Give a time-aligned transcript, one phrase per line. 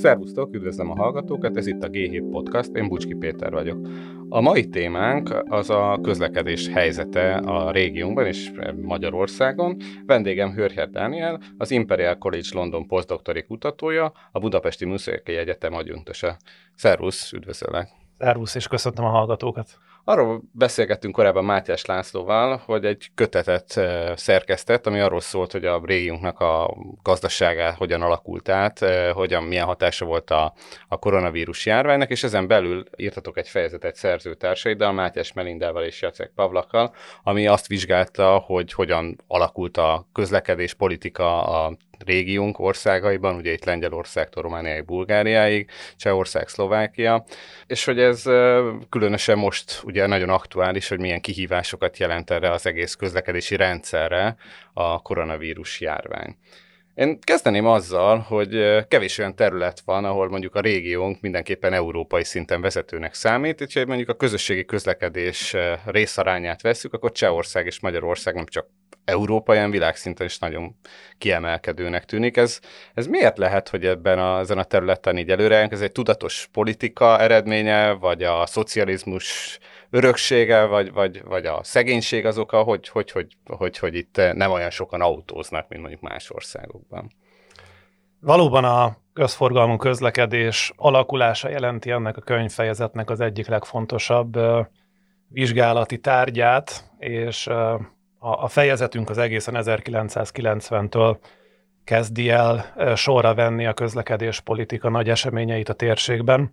[0.00, 3.88] Szervusztok, üdvözlöm a hallgatókat, ez itt a G7 Podcast, én Bucski Péter vagyok.
[4.28, 8.52] A mai témánk az a közlekedés helyzete a régiónkban és
[8.82, 9.76] Magyarországon.
[10.06, 16.36] Vendégem Hörher Dániel, az Imperial College London postdoktori kutatója, a Budapesti Műszaki Egyetem adjunktusa.
[16.74, 17.88] Szervusz, üdvözöllek!
[18.18, 19.78] Szervusz, és köszöntöm a hallgatókat!
[20.04, 23.80] Arról beszélgettünk korábban Mátyás Lászlóval, hogy egy kötetet
[24.14, 28.78] szerkesztett, ami arról szólt, hogy a régiónknak a gazdaságá hogyan alakult át,
[29.12, 30.54] hogyan, milyen hatása volt a,
[30.88, 36.94] a koronavírus járványnak, és ezen belül írtatok egy fejezetet szerzőtársaiddal, Mátyás Melindával és Jacek Pavlakkal,
[37.22, 44.42] ami azt vizsgálta, hogy hogyan alakult a közlekedés politika a régiónk országaiban, ugye itt Lengyelországtól
[44.42, 47.24] Romániáig, Bulgáriáig, Csehország, Szlovákia,
[47.66, 48.22] és hogy ez
[48.88, 54.36] különösen most ugye nagyon aktuális, hogy milyen kihívásokat jelent erre az egész közlekedési rendszerre
[54.72, 56.36] a koronavírus járvány.
[56.94, 62.60] Én kezdeném azzal, hogy kevés olyan terület van, ahol mondjuk a régiónk mindenképpen európai szinten
[62.60, 68.66] vezetőnek számít, és mondjuk a közösségi közlekedés részarányát veszük, akkor Csehország és Magyarország nem csak
[69.10, 70.76] európai, hanem világszinten is nagyon
[71.18, 72.36] kiemelkedőnek tűnik.
[72.36, 72.60] Ez,
[72.94, 77.18] ez miért lehet, hogy ebben a, ezen a területen így előre Ez egy tudatos politika
[77.18, 79.58] eredménye, vagy a szocializmus
[79.90, 84.50] öröksége, vagy, vagy, vagy a szegénység az oka, hogy, hogy, hogy, hogy, hogy itt nem
[84.50, 87.10] olyan sokan autóznak, mint mondjuk más országokban?
[88.20, 94.38] Valóban a közforgalmú közlekedés alakulása jelenti ennek a könyvfejezetnek az egyik legfontosabb
[95.28, 97.48] vizsgálati tárgyát, és
[98.22, 101.16] a, a fejezetünk az egészen 1990-től
[101.84, 106.52] kezdi el sorra venni a közlekedés politika nagy eseményeit a térségben.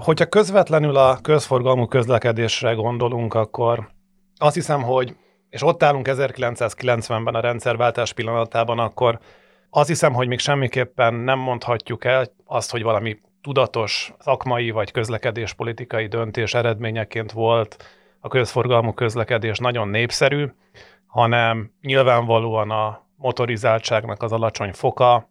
[0.00, 3.88] Hogyha közvetlenül a közforgalmú közlekedésre gondolunk, akkor
[4.36, 5.16] azt hiszem, hogy,
[5.50, 9.18] és ott állunk 1990-ben a rendszerváltás pillanatában, akkor
[9.70, 16.06] azt hiszem, hogy még semmiképpen nem mondhatjuk el azt, hogy valami tudatos szakmai vagy közlekedéspolitikai
[16.06, 17.84] döntés eredményeként volt
[18.24, 20.46] a közforgalmú közlekedés nagyon népszerű,
[21.06, 25.28] hanem nyilvánvalóan a motorizáltságnak az alacsony foka,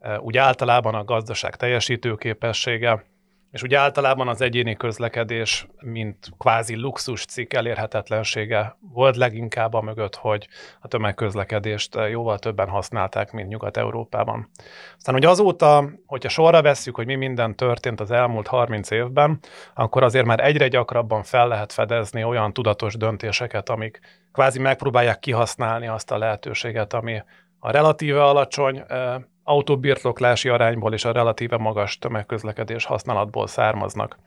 [0.00, 3.04] e, úgy általában a gazdaság teljesítőképessége,
[3.54, 10.14] és úgy általában az egyéni közlekedés, mint kvázi luxus cikk elérhetetlensége volt leginkább a mögött,
[10.14, 10.48] hogy
[10.80, 14.50] a tömegközlekedést jóval többen használták, mint Nyugat-Európában.
[14.96, 19.38] Aztán, hogy azóta, hogyha sorra vesszük, hogy mi minden történt az elmúlt 30 évben,
[19.74, 24.00] akkor azért már egyre gyakrabban fel lehet fedezni olyan tudatos döntéseket, amik
[24.32, 27.22] kvázi megpróbálják kihasználni azt a lehetőséget, ami
[27.58, 28.82] a relatíve alacsony
[29.44, 34.18] autóbirtoklási arányból és a relatíve magas tömegközlekedés használatból származnak.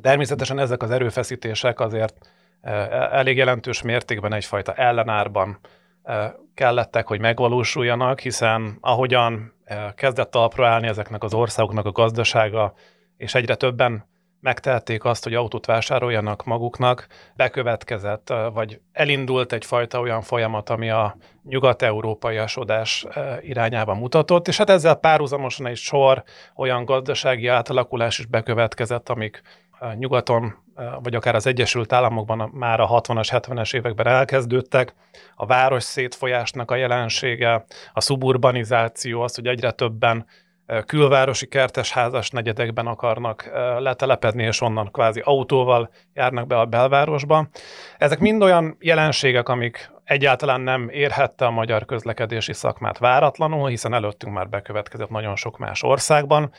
[0.00, 5.58] Természetesen ezek az erőfeszítések azért e, e, elég jelentős mértékben egyfajta ellenárban
[6.02, 9.56] e, kellettek, hogy megvalósuljanak, hiszen ahogyan
[9.94, 12.74] kezdett talpra állni ezeknek az országoknak a gazdasága,
[13.16, 14.04] és egyre többen
[14.40, 17.06] megtehették azt, hogy autót vásároljanak maguknak,
[17.36, 23.06] bekövetkezett, vagy elindult egyfajta olyan folyamat, ami a nyugat-európai asodás
[23.40, 26.22] irányába mutatott, és hát ezzel párhuzamosan egy sor
[26.56, 29.42] olyan gazdasági átalakulás is bekövetkezett, amik
[29.94, 30.54] nyugaton,
[31.02, 34.94] vagy akár az Egyesült Államokban már a 60-as, 70-es években elkezdődtek,
[35.34, 40.26] a város szétfolyásnak a jelensége, a suburbanizáció, az, hogy egyre többen
[40.86, 47.48] külvárosi kertes házas negyedekben akarnak letelepedni, és onnan kvázi autóval járnak be a belvárosba.
[47.98, 54.34] Ezek mind olyan jelenségek, amik egyáltalán nem érhette a magyar közlekedési szakmát váratlanul, hiszen előttünk
[54.34, 56.52] már bekövetkezett nagyon sok más országban,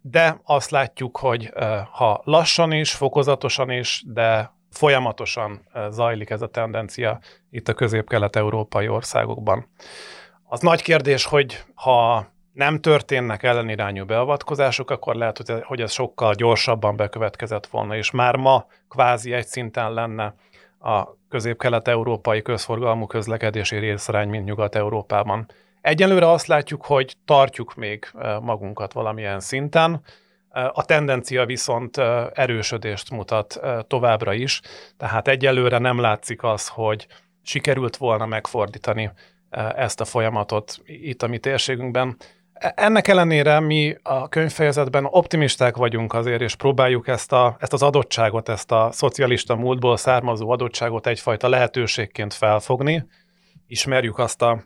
[0.00, 1.52] de azt látjuk, hogy
[1.90, 7.18] ha lassan is, fokozatosan is, de folyamatosan zajlik ez a tendencia
[7.50, 9.68] itt a közép-kelet-európai országokban.
[10.44, 16.96] Az nagy kérdés, hogy ha nem történnek ellenirányú beavatkozások, akkor lehet, hogy ez sokkal gyorsabban
[16.96, 20.34] bekövetkezett volna, és már ma kvázi egy szinten lenne
[20.80, 25.50] a közép-kelet-európai közforgalmú közlekedési részarány, mint Nyugat-Európában.
[25.80, 28.10] Egyelőre azt látjuk, hogy tartjuk még
[28.40, 30.02] magunkat valamilyen szinten,
[30.72, 31.96] a tendencia viszont
[32.32, 34.60] erősödést mutat továbbra is,
[34.96, 37.06] tehát egyelőre nem látszik az, hogy
[37.42, 39.10] sikerült volna megfordítani
[39.76, 42.16] ezt a folyamatot itt a mi térségünkben.
[42.62, 48.48] Ennek ellenére mi a könyvfejezetben optimisták vagyunk azért, és próbáljuk ezt, a, ezt az adottságot,
[48.48, 53.06] ezt a szocialista múltból származó adottságot egyfajta lehetőségként felfogni.
[53.66, 54.62] Ismerjük azt a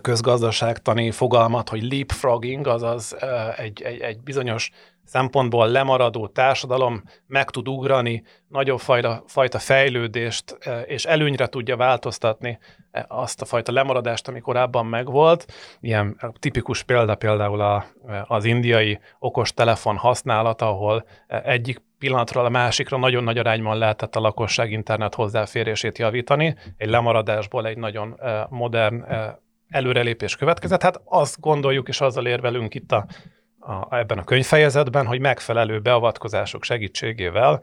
[0.00, 3.16] közgazdaságtani fogalmat, hogy leapfrogging, azaz
[3.56, 4.70] egy, egy, egy bizonyos
[5.10, 12.58] szempontból lemaradó társadalom meg tud ugrani, nagyobb fajta, fajta fejlődést, és előnyre tudja változtatni
[13.08, 15.52] azt a fajta lemaradást, ami korábban megvolt.
[15.80, 17.84] Ilyen tipikus példa például a,
[18.26, 24.20] az indiai okos telefon használata, ahol egyik pillanatról a másikra nagyon nagy arányban lehetett a
[24.20, 26.56] lakosság internet hozzáférését javítani.
[26.76, 29.04] Egy lemaradásból egy nagyon modern
[29.68, 30.82] előrelépés következett.
[30.82, 33.06] Hát azt gondoljuk, és azzal érvelünk itt a,
[33.60, 37.62] a, ebben a könyvfejezetben, hogy megfelelő beavatkozások segítségével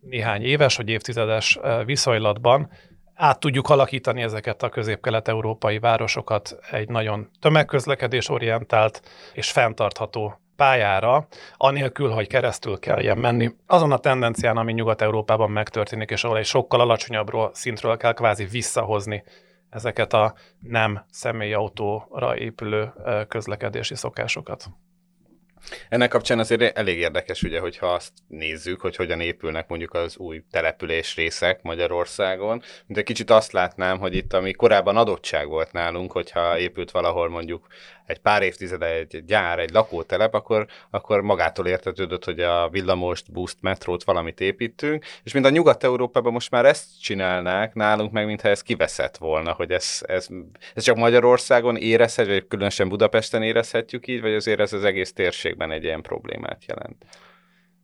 [0.00, 2.70] néhány éves vagy évtizedes viszonylatban
[3.14, 9.02] át tudjuk alakítani ezeket a közép-kelet-európai városokat egy nagyon tömegközlekedés orientált
[9.32, 11.26] és fenntartható pályára,
[11.56, 13.50] anélkül, hogy keresztül kelljen menni.
[13.66, 19.24] Azon a tendencián, ami Nyugat-Európában megtörténik, és ahol egy sokkal alacsonyabb szintről kell kvázi visszahozni
[19.70, 22.92] ezeket a nem személyautóra épülő
[23.28, 24.70] közlekedési szokásokat.
[25.88, 30.42] Ennek kapcsán azért elég érdekes, ugye, hogyha azt nézzük, hogy hogyan épülnek mondjuk az új
[30.50, 36.12] település részek Magyarországon, mint egy kicsit azt látnám, hogy itt, ami korábban adottság volt nálunk,
[36.12, 37.66] hogyha épült valahol mondjuk
[38.08, 43.58] egy pár évtizede egy gyár, egy lakótelep, akkor, akkor magától értetődött, hogy a villamost, buszt,
[43.60, 48.62] metrót valamit építünk, és mint a Nyugat-Európában most már ezt csinálnák, nálunk meg mintha ez
[48.62, 50.26] kiveszett volna, hogy ez, ez,
[50.74, 55.70] ez csak Magyarországon érezhető, vagy különösen Budapesten érezhetjük így, vagy azért ez az egész térségben
[55.70, 57.04] egy ilyen problémát jelent?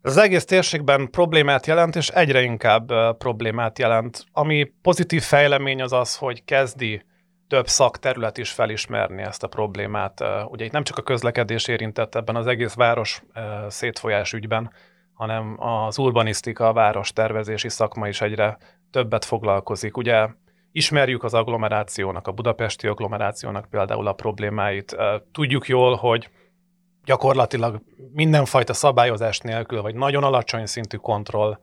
[0.02, 4.24] Az egész térségben problémát jelent, és egyre inkább problémát jelent.
[4.32, 7.02] Ami pozitív fejlemény az az, hogy kezdi
[7.48, 10.24] több szakterület is felismerni ezt a problémát.
[10.46, 13.22] Ugye itt nem csak a közlekedés érintett ebben az egész város
[13.68, 14.72] szétfolyás ügyben,
[15.12, 18.58] hanem az urbanisztika, a város tervezési szakma is egyre
[18.90, 19.96] többet foglalkozik.
[19.96, 20.28] Ugye
[20.72, 24.96] ismerjük az agglomerációnak, a budapesti agglomerációnak például a problémáit.
[25.32, 26.28] Tudjuk jól, hogy
[27.04, 27.80] gyakorlatilag
[28.12, 31.58] mindenfajta szabályozás nélkül, vagy nagyon alacsony szintű kontroll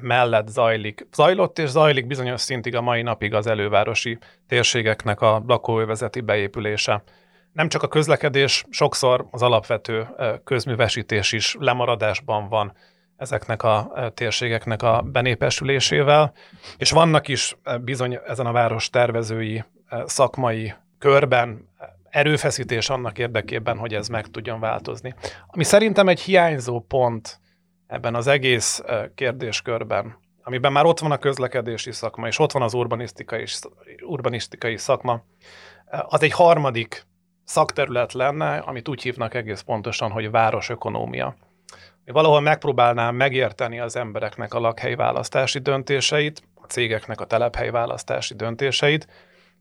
[0.00, 1.06] mellett zajlik.
[1.12, 4.18] Zajlott és zajlik bizonyos szintig a mai napig az elővárosi
[4.48, 7.02] térségeknek a lakóövezeti beépülése.
[7.52, 10.08] Nem csak a közlekedés, sokszor az alapvető
[10.44, 12.72] közművesítés is lemaradásban van
[13.16, 16.32] ezeknek a térségeknek a benépesülésével,
[16.76, 19.64] és vannak is bizony ezen a város tervezői
[20.04, 21.68] szakmai körben
[22.10, 25.14] erőfeszítés annak érdekében, hogy ez meg tudjon változni.
[25.46, 27.40] Ami szerintem egy hiányzó pont
[27.86, 28.82] ebben az egész
[29.14, 33.44] kérdéskörben, amiben már ott van a közlekedési szakma, és ott van az urbanisztikai,
[34.02, 35.22] urbanisztikai szakma,
[35.86, 37.06] az egy harmadik
[37.44, 41.36] szakterület lenne, amit úgy hívnak egész pontosan, hogy városökonómia.
[42.04, 49.08] Valahol megpróbálnám megérteni az embereknek a lakhelyválasztási döntéseit, a cégeknek a telephelyválasztási döntéseit,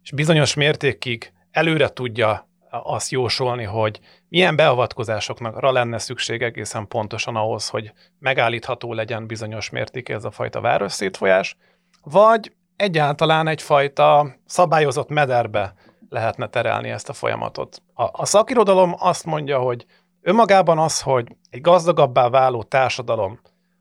[0.04, 4.00] és bizonyos mértékig előre tudja azt jósolni, hogy
[4.36, 10.62] milyen beavatkozásokra lenne szükség egészen pontosan ahhoz, hogy megállítható legyen bizonyos mértékű ez a fajta
[10.62, 11.58] város szétfolyás,
[12.04, 15.74] vagy egyáltalán egyfajta szabályozott mederbe
[16.10, 17.82] lehetne terelni ezt a folyamatot.
[17.94, 19.86] A, a szakirodalom azt mondja, hogy
[20.22, 23.40] önmagában az, hogy egy gazdagabbá váló társadalom,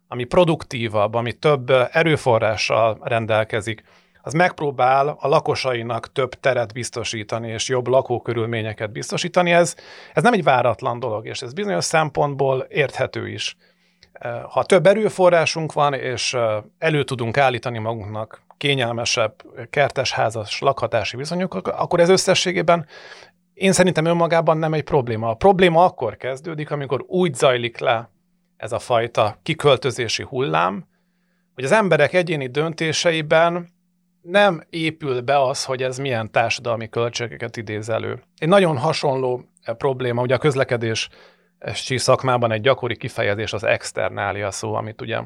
[0.08, 3.84] ami produktívabb, ami több erőforrással rendelkezik,
[4.24, 9.52] az megpróbál a lakosainak több teret biztosítani, és jobb lakókörülményeket biztosítani.
[9.52, 9.76] Ez,
[10.12, 13.56] ez nem egy váratlan dolog, és ez bizonyos szempontból érthető is.
[14.48, 16.36] Ha több erőforrásunk van, és
[16.78, 19.34] elő tudunk állítani magunknak kényelmesebb
[19.70, 22.86] kertesházas lakhatási viszonyokat, akkor ez összességében
[23.54, 25.28] én szerintem önmagában nem egy probléma.
[25.28, 28.10] A probléma akkor kezdődik, amikor úgy zajlik le
[28.56, 30.86] ez a fajta kiköltözési hullám,
[31.54, 33.73] hogy az emberek egyéni döntéseiben
[34.24, 38.22] nem épül be az, hogy ez milyen társadalmi költségeket idéz elő.
[38.38, 41.08] Egy nagyon hasonló eh, probléma, ugye a közlekedés
[41.96, 45.20] szakmában egy gyakori kifejezés az externália szó, amit ugye,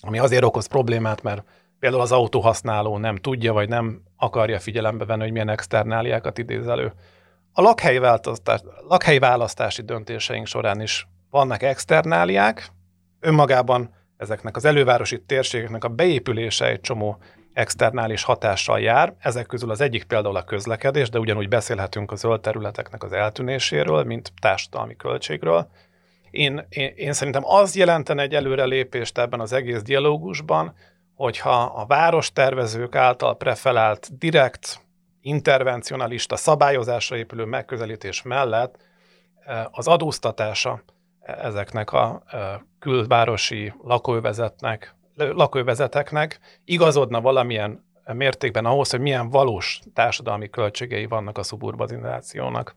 [0.00, 1.44] ami azért okoz problémát, mert
[1.78, 6.92] például az autóhasználó nem tudja, vagy nem akarja figyelembe venni, hogy milyen externáliákat idéz elő.
[7.52, 7.74] A
[8.88, 12.70] lakhelyválasztási döntéseink során is vannak externáliák,
[13.20, 17.18] önmagában ezeknek az elővárosi térségeknek a beépülése egy csomó
[17.52, 19.14] externális hatással jár.
[19.18, 24.04] Ezek közül az egyik például a közlekedés, de ugyanúgy beszélhetünk a zöld területeknek az eltűnéséről,
[24.04, 25.68] mint társadalmi költségről.
[26.30, 30.74] Én, én, én szerintem az jelentene egy előrelépést ebben az egész dialógusban,
[31.14, 34.80] hogyha a várostervezők által prefelált direkt,
[35.20, 38.76] intervencionalista, szabályozásra épülő megközelítés mellett
[39.44, 40.82] eh, az adóztatása
[41.20, 42.40] ezeknek a eh,
[42.78, 52.74] külvárosi lakóvezetnek lakóvezeteknek igazodna valamilyen mértékben ahhoz, hogy milyen valós társadalmi költségei vannak a szuburbanizációnak.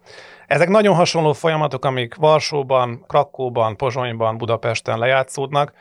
[0.47, 5.73] Ezek nagyon hasonló folyamatok, amik Varsóban, Krakóban, Pozsonyban, Budapesten lejátszódnak,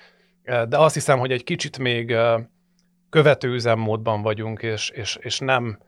[0.69, 2.17] de azt hiszem, hogy egy kicsit még
[3.11, 5.79] követő üzemmódban vagyunk, és, és, és nem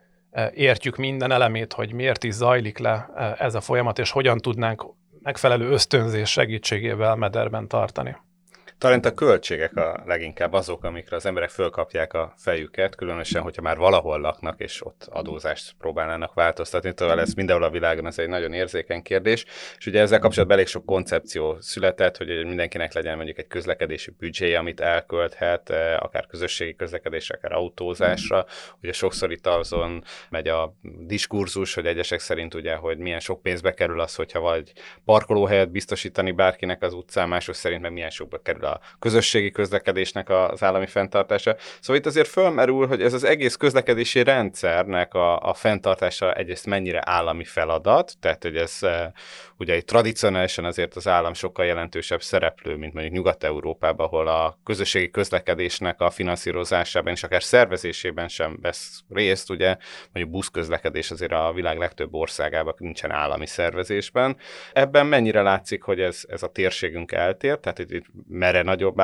[0.55, 4.87] értjük minden elemét, hogy miért is zajlik le ez a folyamat, és hogyan tudnánk
[5.23, 8.17] megfelelő ösztönzés segítségével mederben tartani.
[8.79, 13.77] Talán a költségek a leginkább azok, amikre az emberek fölkapják a fejüket, különösen, hogyha már
[13.77, 16.95] valahol laknak, és ott adózást próbálnának változtatni.
[16.95, 19.45] Tovább ez mindenhol a világon, ez egy nagyon érzékeny kérdés.
[19.79, 24.59] És ugye ezzel kapcsolatban elég sok koncepció született, hogy mindenkinek legyen mondjuk egy közlekedési büdzséje,
[24.59, 28.47] amit elkölthet, eh, akár közösségi közlekedésre, akár autózásra.
[28.83, 33.75] Ugye sokszor itt azon megy a diskurzus, hogy egyesek szerint ugye, hogy milyen sok pénzbe
[33.75, 34.73] kerül az, hogyha vagy
[35.05, 40.63] parkolóhelyet biztosítani bárkinek az utcán, mások szerint meg milyen sokba kerül a közösségi közlekedésnek az
[40.63, 41.57] állami fenntartása.
[41.81, 47.03] Szóval itt azért fölmerül, hogy ez az egész közlekedési rendszernek a, a fenntartása egyrészt mennyire
[47.05, 49.13] állami feladat, tehát hogy ez e,
[49.59, 56.01] ugye tradicionálisan azért az állam sokkal jelentősebb szereplő, mint mondjuk Nyugat-Európában, ahol a közösségi közlekedésnek
[56.01, 59.77] a finanszírozásában és akár szervezésében sem vesz részt, ugye
[60.13, 64.37] mondjuk buszközlekedés azért a világ legtöbb országában nincsen állami szervezésben.
[64.73, 68.07] Ebben mennyire látszik, hogy ez, ez a térségünk eltér, tehát itt
[68.55, 69.03] mere nagyobb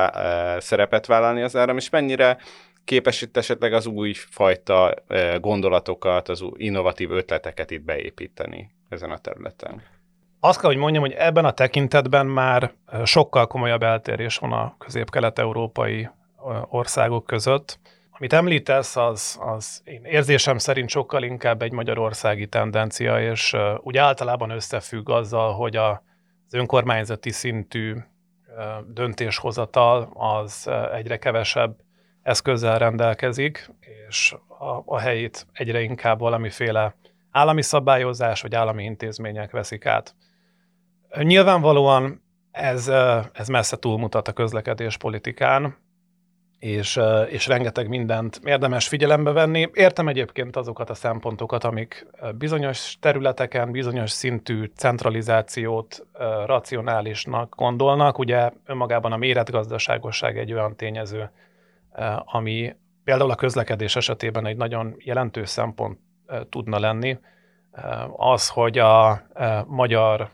[0.61, 2.37] szerepet vállalni az áram, és mennyire
[2.83, 4.93] képes itt esetleg az új fajta
[5.39, 9.81] gondolatokat, az új innovatív ötleteket itt beépíteni ezen a területen?
[10.39, 12.71] Azt kell, hogy mondjam, hogy ebben a tekintetben már
[13.03, 16.09] sokkal komolyabb eltérés van a közép-kelet-európai
[16.69, 17.79] országok között.
[18.11, 24.49] Amit említesz, az, az én érzésem szerint sokkal inkább egy magyarországi tendencia, és úgy általában
[24.49, 26.03] összefügg azzal, hogy a,
[26.47, 27.95] az önkormányzati szintű
[28.87, 31.75] döntéshozatal az egyre kevesebb
[32.21, 33.69] eszközzel rendelkezik,
[34.07, 36.95] és a, a helyét egyre inkább valamiféle
[37.31, 40.15] állami szabályozás vagy állami intézmények veszik át.
[41.17, 42.87] Nyilvánvalóan ez,
[43.33, 45.77] ez messze túlmutat a közlekedés politikán,
[46.61, 46.99] és,
[47.29, 49.69] és rengeteg mindent érdemes figyelembe venni.
[49.73, 56.05] Értem egyébként azokat a szempontokat, amik bizonyos területeken, bizonyos szintű centralizációt
[56.45, 58.19] racionálisnak gondolnak.
[58.19, 61.31] Ugye önmagában a méretgazdaságosság egy olyan tényező,
[62.25, 65.99] ami például a közlekedés esetében egy nagyon jelentős szempont
[66.49, 67.17] tudna lenni.
[68.15, 69.23] Az, hogy a
[69.67, 70.29] magyar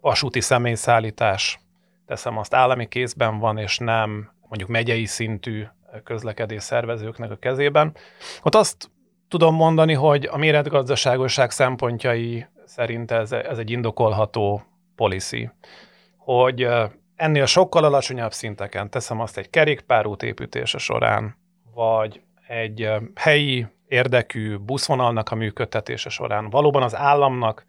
[0.00, 1.58] vasúti személyszállítás,
[2.06, 5.64] teszem azt, állami kézben van, és nem mondjuk megyei szintű
[6.04, 7.96] közlekedés szervezőknek a kezében.
[8.42, 8.90] Ott azt
[9.28, 14.62] tudom mondani, hogy a méretgazdaságosság szempontjai szerint ez, ez egy indokolható
[14.96, 15.50] policy,
[16.16, 16.68] hogy
[17.16, 21.36] ennél sokkal alacsonyabb szinteken, teszem azt egy kerékpárút építése során,
[21.74, 27.66] vagy egy helyi érdekű buszvonalnak a működtetése során valóban az államnak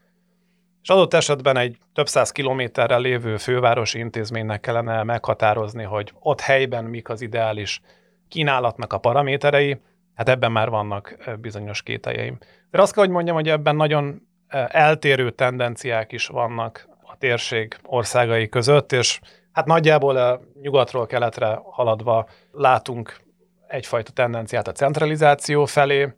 [0.85, 6.83] és adott esetben egy több száz kilométerrel lévő fővárosi intézménynek kellene meghatározni, hogy ott helyben
[6.83, 7.81] mik az ideális
[8.27, 9.81] kínálatnak a paraméterei,
[10.15, 12.37] hát ebben már vannak bizonyos kételjeim.
[12.71, 14.27] De azt kell, hogy mondjam, hogy ebben nagyon
[14.67, 19.19] eltérő tendenciák is vannak a térség országai között, és
[19.51, 23.17] hát nagyjából a nyugatról keletre haladva látunk
[23.67, 26.13] egyfajta tendenciát a centralizáció felé,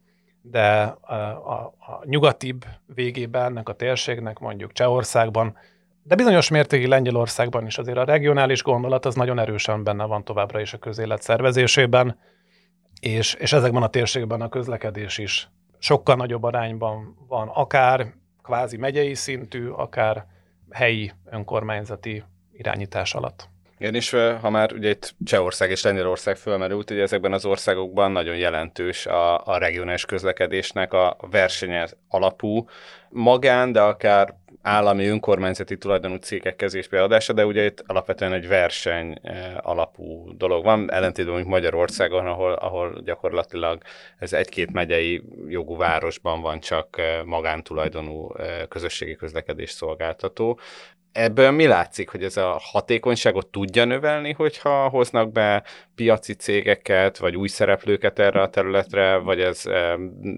[0.51, 1.73] de a, a,
[2.03, 5.57] nyugatibb végében ennek a térségnek, mondjuk Csehországban,
[6.03, 10.59] de bizonyos mértékig Lengyelországban is azért a regionális gondolat az nagyon erősen benne van továbbra
[10.59, 12.19] is a közélet szervezésében,
[12.99, 15.49] és, és ezekben a térségben a közlekedés is
[15.79, 18.13] sokkal nagyobb arányban van, akár
[18.43, 20.25] kvázi megyei szintű, akár
[20.69, 23.49] helyi önkormányzati irányítás alatt.
[23.79, 24.09] Igen, és
[24.41, 29.45] ha már ugye itt Csehország és Lengyelország fölmerült, ugye ezekben az országokban nagyon jelentős a,
[29.45, 32.67] a regionális közlekedésnek a versenye alapú
[33.09, 39.19] magán, de akár állami önkormányzati tulajdonú cégek kezésbe adása, de ugye itt alapvetően egy verseny
[39.57, 43.81] alapú dolog van, ellentétben mondjuk Magyarországon, ahol, ahol gyakorlatilag
[44.17, 48.31] ez egy-két megyei jogú városban van csak magántulajdonú
[48.69, 50.59] közösségi közlekedés szolgáltató
[51.17, 55.63] ebből mi látszik, hogy ez a hatékonyságot tudja növelni, hogyha hoznak be
[55.95, 59.63] piaci cégeket, vagy új szereplőket erre a területre, vagy ez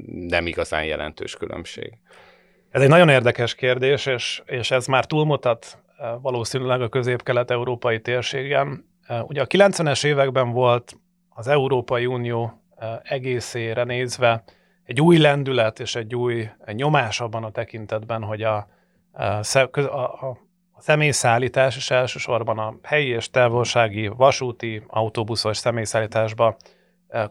[0.10, 1.98] nem igazán jelentős különbség?
[2.70, 8.86] Ez egy nagyon érdekes kérdés, és, és ez már túlmutat e, valószínűleg a közép-kelet-európai térségen.
[9.08, 10.98] E, ugye a 90-es években volt
[11.30, 14.44] az Európai Unió e, egészére nézve
[14.84, 18.68] egy új lendület és egy új nyomás abban a tekintetben, hogy a,
[19.12, 20.40] a,
[20.80, 26.58] személyszállítás, és elsősorban a helyi és távolsági vasúti, autóbuszos személyszállításba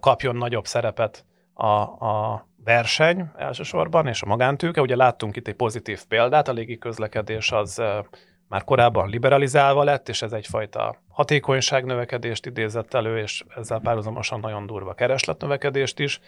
[0.00, 1.24] kapjon nagyobb szerepet
[1.54, 4.80] a, a verseny elsősorban, és a magántőke.
[4.80, 7.82] Ugye láttunk itt egy pozitív példát, a légi közlekedés az
[8.48, 14.94] már korábban liberalizálva lett, és ez egyfajta hatékonyságnövekedést idézett elő, és ezzel párhuzamosan nagyon durva
[14.94, 16.20] keresletnövekedést is.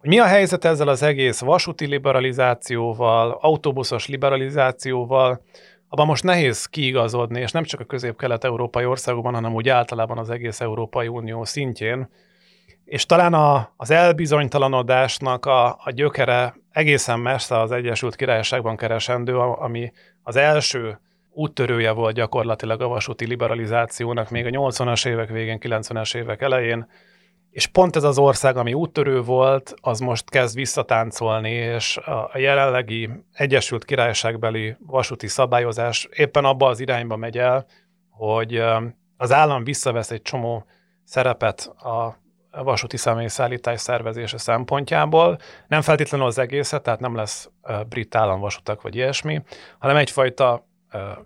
[0.00, 5.42] Hogy mi a helyzet ezzel az egész vasúti liberalizációval, autóbuszos liberalizációval,
[5.88, 10.60] abban most nehéz kiigazodni, és nem csak a közép-kelet-európai országokban, hanem úgy általában az egész
[10.60, 12.08] Európai Unió szintjén.
[12.84, 19.92] És talán a, az elbizonytalanodásnak a, a gyökere egészen messze az Egyesült Királyságban keresendő, ami
[20.22, 26.42] az első úttörője volt gyakorlatilag a vasúti liberalizációnak még a 80-as évek végén, 90-es évek
[26.42, 26.86] elején,
[27.50, 33.10] és pont ez az ország, ami úttörő volt, az most kezd visszatáncolni, és a jelenlegi
[33.32, 37.66] Egyesült Királyságbeli vasúti szabályozás éppen abba az irányba megy el,
[38.10, 38.62] hogy
[39.16, 40.64] az állam visszavesz egy csomó
[41.04, 42.16] szerepet a
[42.62, 45.38] vasúti személyszállítás szervezése szempontjából.
[45.68, 47.50] Nem feltétlenül az egészet, tehát nem lesz
[47.88, 49.42] brit államvasutak vagy ilyesmi,
[49.78, 50.66] hanem egyfajta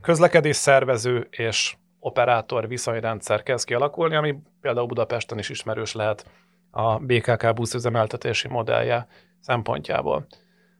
[0.00, 6.26] közlekedés szervező és operátor viszonyrendszer kezd kialakulni, ami például Budapesten is ismerős lehet
[6.70, 9.06] a BKK buszüzemeltetési modellje
[9.40, 10.26] szempontjából.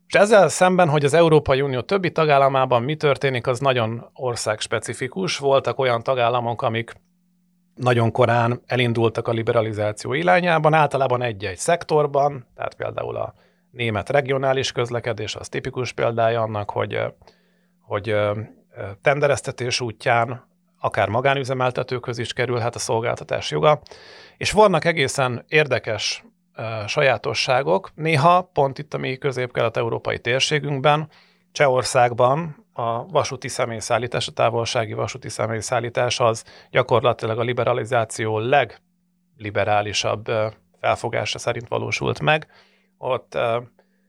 [0.07, 5.39] És ezzel szemben, hogy az Európai Unió többi tagállamában mi történik, az nagyon országspecifikus.
[5.39, 6.93] Voltak olyan tagállamok, amik
[7.75, 13.35] nagyon korán elindultak a liberalizáció irányában, általában egy-egy szektorban, tehát például a
[13.71, 17.01] német regionális közlekedés az tipikus példája annak, hogy,
[17.81, 18.15] hogy
[19.03, 20.51] tendereztetés útján
[20.83, 23.81] akár magánüzemeltetőkhöz is kerülhet a szolgáltatás joga,
[24.37, 26.25] és vannak egészen érdekes
[26.87, 27.91] sajátosságok.
[27.95, 31.09] Néha pont itt a mi közép-kelet-európai térségünkben,
[31.53, 40.31] Csehországban a vasúti személyszállítás, a távolsági vasúti személyszállítás az gyakorlatilag a liberalizáció legliberálisabb
[40.81, 42.47] felfogása szerint valósult meg.
[42.99, 43.39] Ott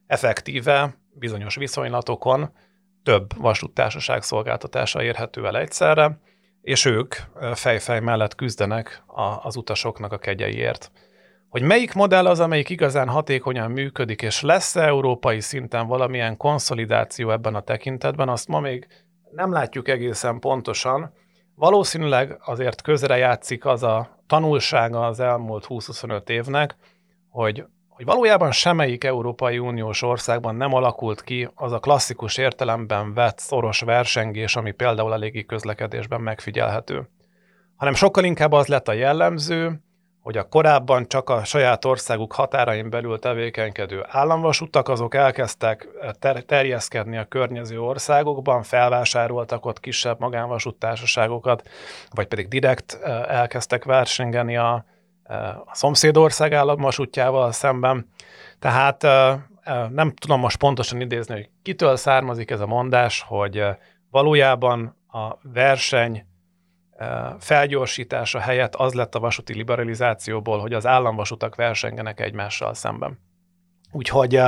[0.08, 2.52] effektíve bizonyos viszonylatokon
[3.04, 6.20] több vasúttársaság szolgáltatása érhető el egyszerre,
[6.64, 7.16] és ők
[7.54, 9.04] fejfej mellett küzdenek
[9.42, 10.92] az utasoknak a kegyeiért.
[11.50, 17.56] Hogy melyik modell az, amelyik igazán hatékonyan működik, és lesz-e európai szinten valamilyen konszolidáció ebben
[17.56, 18.88] a tekintetben, azt ma még
[19.32, 21.14] nem látjuk egészen pontosan.
[21.56, 26.76] Valószínűleg azért közre játszik az a tanulsága az elmúlt 20-25 évnek,
[27.30, 27.66] hogy
[28.04, 34.56] valójában semmelyik Európai Uniós országban nem alakult ki az a klasszikus értelemben vett szoros versengés,
[34.56, 37.10] ami például a légi közlekedésben megfigyelhető.
[37.76, 39.82] Hanem sokkal inkább az lett a jellemző,
[40.22, 45.88] hogy a korábban csak a saját országuk határain belül tevékenykedő államvasutak, azok elkezdtek
[46.20, 51.70] ter- terjeszkedni a környező országokban, felvásároltak ott kisebb magánvasuttársaságokat,
[52.10, 54.86] vagy pedig direkt eh, elkezdtek versengeni a,
[55.66, 58.08] a szomszédország államvasútjával szemben.
[58.60, 59.04] Tehát
[59.90, 63.64] nem tudom most pontosan idézni, hogy kitől származik ez a mondás, hogy
[64.12, 66.26] valójában a verseny
[67.40, 73.20] felgyorsítása helyett az lett a vasúti liberalizációból, hogy az államvasutak versengenek egymással szemben.
[73.92, 74.42] Úgyhogy,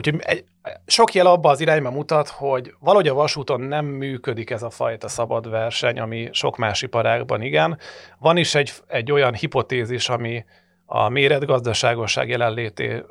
[0.00, 0.44] úgyhogy egy,
[0.86, 5.08] sok jel abba az irányba mutat, hogy valahogy a vasúton nem működik ez a fajta
[5.08, 7.78] szabad verseny, ami sok más iparágban igen.
[8.18, 10.44] Van is egy, egy olyan hipotézis, ami
[10.86, 13.04] a méretgazdaságosság jelenlétének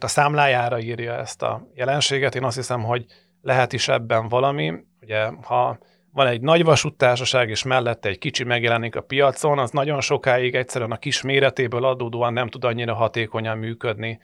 [0.00, 2.34] a számlájára írja ezt a jelenséget.
[2.34, 3.04] Én azt hiszem, hogy
[3.42, 4.72] lehet is ebben valami.
[5.02, 5.78] Ugye, ha
[6.12, 10.90] van egy nagy vasúttársaság, és mellette egy kicsi megjelenik a piacon, az nagyon sokáig egyszerűen
[10.90, 14.20] a kis méretéből adódóan nem tud annyira hatékonyan működni,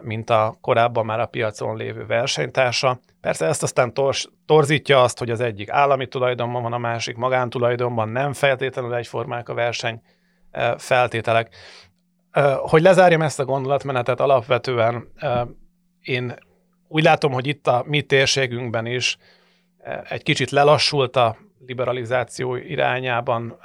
[0.00, 3.00] mint a korábban már a piacon lévő versenytársa.
[3.20, 8.08] Persze ezt aztán tors, torzítja azt, hogy az egyik állami tulajdonban van, a másik magántulajdonban,
[8.08, 10.02] nem feltétlenül egyformák a verseny
[10.76, 11.54] feltételek.
[12.56, 15.12] Hogy lezárjam ezt a gondolatmenetet, alapvetően
[16.00, 16.34] én
[16.88, 19.18] úgy látom, hogy itt a mi térségünkben is
[20.08, 23.58] egy kicsit lelassult a liberalizáció irányában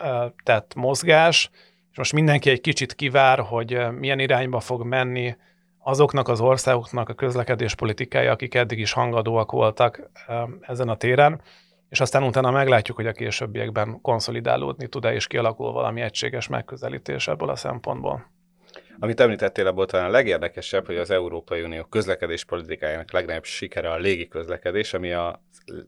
[0.43, 1.49] tett mozgás,
[1.91, 5.35] és most mindenki egy kicsit kivár, hogy milyen irányba fog menni
[5.83, 10.09] azoknak az országoknak a közlekedés politikája, akik eddig is hangadóak voltak
[10.61, 11.41] ezen a téren,
[11.89, 17.49] és aztán utána meglátjuk, hogy a későbbiekben konszolidálódni tud-e és kialakul valami egységes megközelítés ebből
[17.49, 18.25] a szempontból.
[19.03, 23.97] Amit említettél, abból talán a legérdekesebb, hogy az Európai Unió közlekedés politikájának legnagyobb sikere a
[23.97, 25.41] légi közlekedés, ami a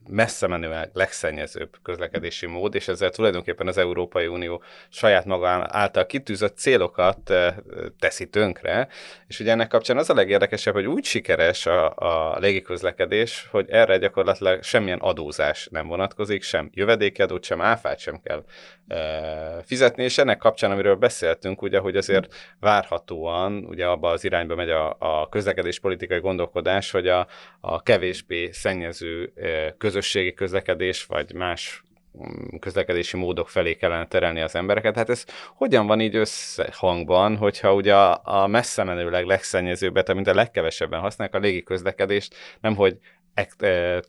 [0.10, 6.58] messze menően legszennyezőbb közlekedési mód, és ezzel tulajdonképpen az Európai Unió saját maga által kitűzött
[6.58, 7.56] célokat eh,
[8.00, 8.88] teszi tönkre,
[9.28, 13.98] és ugye ennek kapcsán az a legérdekesebb, hogy úgy sikeres a, a légiközlekedés, hogy erre
[13.98, 18.44] gyakorlatilag semmilyen adózás nem vonatkozik, sem jövedékadót, sem áfát sem kell
[18.88, 24.24] e, fizetni, és ennek kapcsán, amiről beszéltünk, ugye, hogy azért várhat várhatóan ugye abba az
[24.24, 27.28] irányba megy a, a közlekedéspolitikai gondolkodás, hogy a,
[27.60, 29.34] a kevésbé szennyező
[29.78, 31.84] közösségi közlekedés, vagy más
[32.18, 34.96] mm, közlekedési módok felé kellene terelni az embereket.
[34.96, 40.34] Hát ez hogyan van így összehangban, hogyha ugye a, a messze menőleg legszennyezőbbet, mint a
[40.34, 42.98] legkevesebben használják a légi közlekedést, nem hogy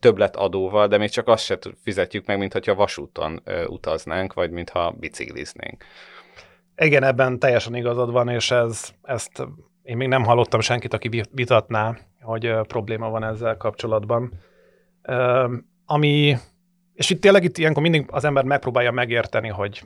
[0.01, 4.91] többlet adóval, de még csak azt se fizetjük meg, mint hogyha vasúton utaznánk, vagy mintha
[4.91, 5.85] bicikliznénk.
[6.77, 9.47] Igen, ebben teljesen igazad van, és ez, ezt
[9.83, 14.33] én még nem hallottam senkit, aki vitatná, hogy probléma van ezzel kapcsolatban.
[15.85, 16.37] Ami,
[16.95, 19.83] és itt tényleg itt ilyenkor mindig az ember megpróbálja megérteni, hogy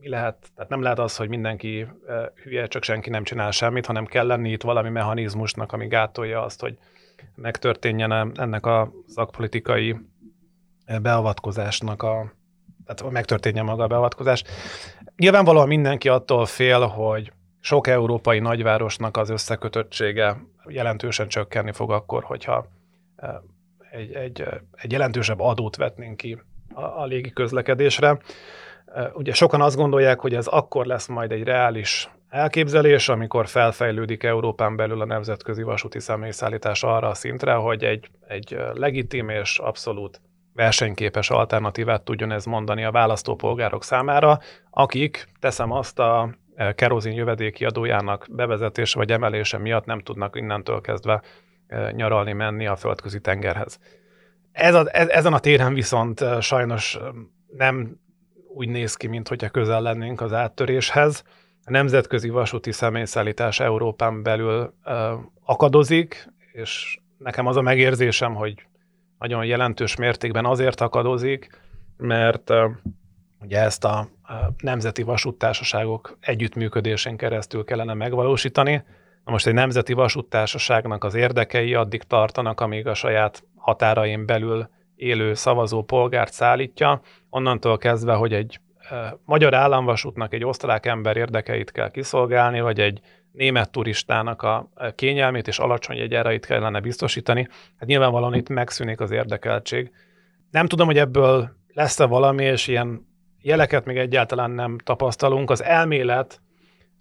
[0.00, 1.86] mi lehet, tehát nem lehet az, hogy mindenki
[2.42, 6.60] hülye, csak senki nem csinál semmit, hanem kell lenni itt valami mechanizmusnak, ami gátolja azt,
[6.60, 6.78] hogy
[7.34, 9.96] megtörténjen ennek a szakpolitikai
[11.02, 12.32] beavatkozásnak a,
[12.86, 14.44] tehát megtörténjen maga a beavatkozás.
[15.16, 22.66] Nyilvánvalóan mindenki attól fél, hogy sok európai nagyvárosnak az összekötöttsége jelentősen csökkenni fog akkor, hogyha
[23.90, 26.42] egy, egy, egy jelentősebb adót vetnénk ki
[26.74, 28.18] a, a légi közlekedésre.
[29.12, 34.76] Ugye sokan azt gondolják, hogy ez akkor lesz majd egy reális elképzelés, amikor felfejlődik Európán
[34.76, 40.20] belül a nemzetközi vasúti személyszállítás arra a szintre, hogy egy, egy legitim és abszolút
[40.54, 44.38] versenyképes alternatívát tudjon ez mondani a választópolgárok számára,
[44.70, 50.80] akik, teszem azt, a e, kerozin jövedéki adójának bevezetése vagy emelése miatt nem tudnak innentől
[50.80, 51.22] kezdve
[51.66, 53.78] e, nyaralni menni a földközi tengerhez.
[54.52, 56.98] Ez a, ez, ezen a téren viszont e, sajnos
[57.56, 58.00] nem
[58.54, 61.24] úgy néz ki, mint hogyha közel lennénk az áttöréshez.
[61.64, 64.74] A nemzetközi vasúti személyszállítás Európán belül
[65.44, 68.66] akadozik, és nekem az a megérzésem, hogy
[69.22, 71.60] nagyon jelentős mértékben azért akadozik,
[71.96, 72.50] mert
[73.40, 74.08] ugye ezt a
[74.62, 78.84] nemzeti vasúttársaságok együttműködésén keresztül kellene megvalósítani.
[79.24, 85.34] Na most egy nemzeti vasúttársaságnak az érdekei addig tartanak, amíg a saját határain belül élő
[85.34, 88.60] szavazó polgárt szállítja, onnantól kezdve, hogy egy
[89.24, 93.00] magyar államvasútnak egy osztrák ember érdekeit kell kiszolgálni, vagy egy
[93.32, 97.48] német turistának a kényelmét és alacsony jegyárait kellene biztosítani.
[97.78, 99.90] Hát nyilvánvalóan itt megszűnik az érdekeltség.
[100.50, 103.06] Nem tudom, hogy ebből lesz-e valami, és ilyen
[103.40, 105.50] jeleket még egyáltalán nem tapasztalunk.
[105.50, 106.40] Az elmélet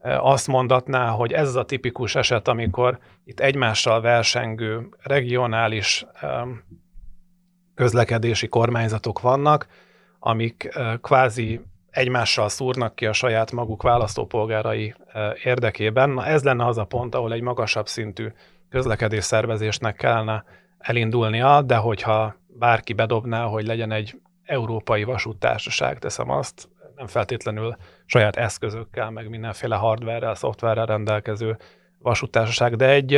[0.04, 6.06] azt mondatná, hogy ez a tipikus eset, amikor itt egymással versengő regionális
[7.76, 9.68] közlekedési kormányzatok vannak,
[10.20, 14.96] amik kvázi egymással szúrnak ki a saját maguk választópolgárai
[15.44, 16.10] érdekében.
[16.10, 18.28] Na ez lenne az a pont, ahol egy magasabb szintű
[18.70, 20.44] közlekedés szervezésnek kellene
[20.78, 27.76] elindulnia, de hogyha bárki bedobná, hogy legyen egy európai vasúttársaság, teszem azt, nem feltétlenül
[28.06, 31.58] saját eszközökkel, meg mindenféle hardverrel, szoftverrel rendelkező
[32.00, 33.14] vasúttársaság, de egy,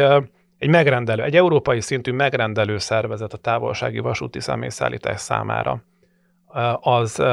[0.58, 5.84] egy megrendelő, egy európai szintű megrendelő szervezet a távolsági vasúti személyszállítás számára,
[6.80, 7.24] az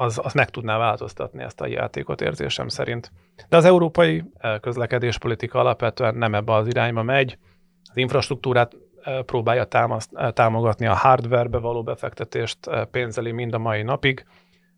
[0.00, 3.12] az, az meg tudná változtatni ezt a játékot érzésem szerint.
[3.48, 7.38] De az európai eh, közlekedéspolitika alapvetően nem ebbe az irányba megy.
[7.82, 12.58] Az infrastruktúrát eh, próbálja támaszt, eh, támogatni, a hardwarebe való befektetést
[12.90, 14.26] pénzeli mind a mai napig.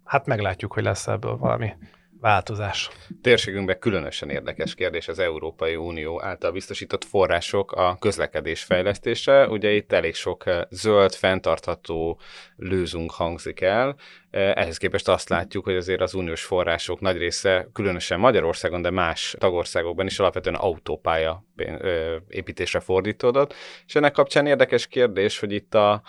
[0.05, 1.73] Hát meglátjuk, hogy lesz ebből valami
[2.21, 2.91] változás.
[3.23, 9.49] Térségünkben különösen érdekes kérdés az Európai Unió által biztosított források a közlekedés fejlesztése.
[9.49, 12.21] Ugye itt elég sok eh, zöld, fenntartható
[12.57, 13.97] lőzünk hangzik el.
[14.31, 18.91] Eh, ehhez képest azt látjuk, hogy azért az uniós források nagy része, különösen Magyarországon, de
[18.91, 23.55] más tagországokban is alapvetően autópálya eh, építésre fordítódott.
[23.87, 26.03] És ennek kapcsán érdekes kérdés, hogy itt a,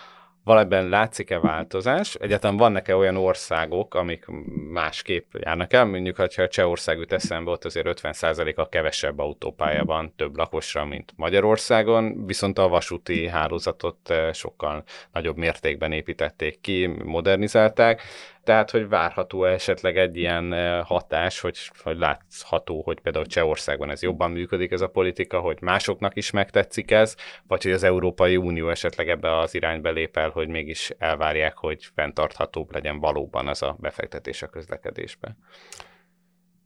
[0.44, 2.14] valamiben látszik-e változás?
[2.14, 4.24] Egyáltalán vannak-e olyan országok, amik
[4.70, 5.84] másképp járnak el?
[5.84, 12.26] Mondjuk, ha Csehország jut eszembe, ott azért 50%-a kevesebb autópálya van több lakosra, mint Magyarországon,
[12.26, 18.02] viszont a vasúti hálózatot eh, sokkal nagyobb mértékben építették ki, modernizálták.
[18.44, 24.30] Tehát, hogy várható esetleg egy ilyen hatás, hogy, hogy látható, hogy például Csehországban ez jobban
[24.30, 29.08] működik ez a politika, hogy másoknak is megtetszik ez, vagy hogy az Európai Unió esetleg
[29.08, 34.42] ebbe az irányba lép el, hogy mégis elvárják, hogy fenntarthatóbb legyen valóban az a befektetés
[34.42, 35.36] a közlekedésbe.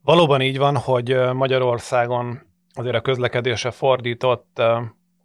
[0.02, 2.40] Valóban így van, hogy Magyarországon
[2.74, 4.62] azért a közlekedése fordított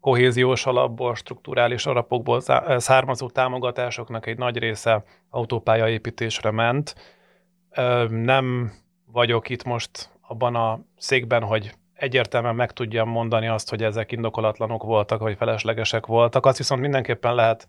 [0.02, 2.42] kohéziós alapból, strukturális alapokból
[2.78, 6.96] származó támogatásoknak egy nagy része autópályaépítésre ment.
[8.10, 8.72] Nem
[9.06, 14.84] vagyok itt most abban a székben, hogy egyértelműen meg tudjam mondani azt, hogy ezek indokolatlanok
[14.84, 16.46] voltak, vagy feleslegesek voltak.
[16.46, 17.68] Azt viszont mindenképpen lehet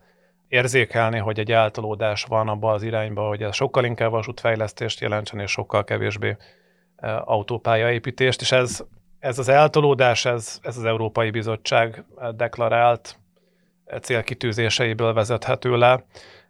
[0.49, 5.51] érzékelni, hogy egy eltolódás van abba az irányba, hogy ez sokkal inkább vasútfejlesztést jelentsen, és
[5.51, 6.37] sokkal kevésbé
[7.25, 8.85] autópályaépítést, és ez
[9.23, 12.05] ez az eltolódás, ez, ez az Európai Bizottság
[12.35, 13.19] deklarált
[14.01, 16.05] célkitűzéseiből vezethető le.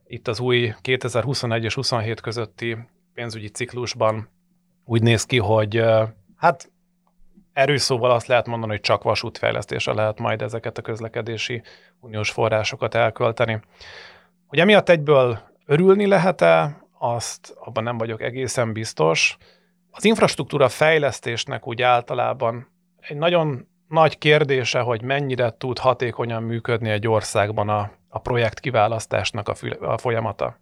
[0.06, 2.76] Itt az új 2021 és 27 közötti
[3.14, 4.28] pénzügyi ciklusban
[4.84, 5.84] úgy néz ki, hogy
[6.36, 6.70] hát
[7.52, 11.62] erős szóval azt lehet mondani, hogy csak vasútfejlesztésre lehet majd ezeket a közlekedési
[12.00, 13.60] uniós forrásokat elkölteni.
[14.46, 19.36] Hogy emiatt egyből örülni lehet-e, azt abban nem vagyok egészen biztos.
[19.94, 22.68] Az infrastruktúra fejlesztésnek úgy általában
[23.00, 29.48] egy nagyon nagy kérdése, hogy mennyire tud hatékonyan működni egy országban a, a projekt kiválasztásnak
[29.48, 30.60] a, fü- a folyamata.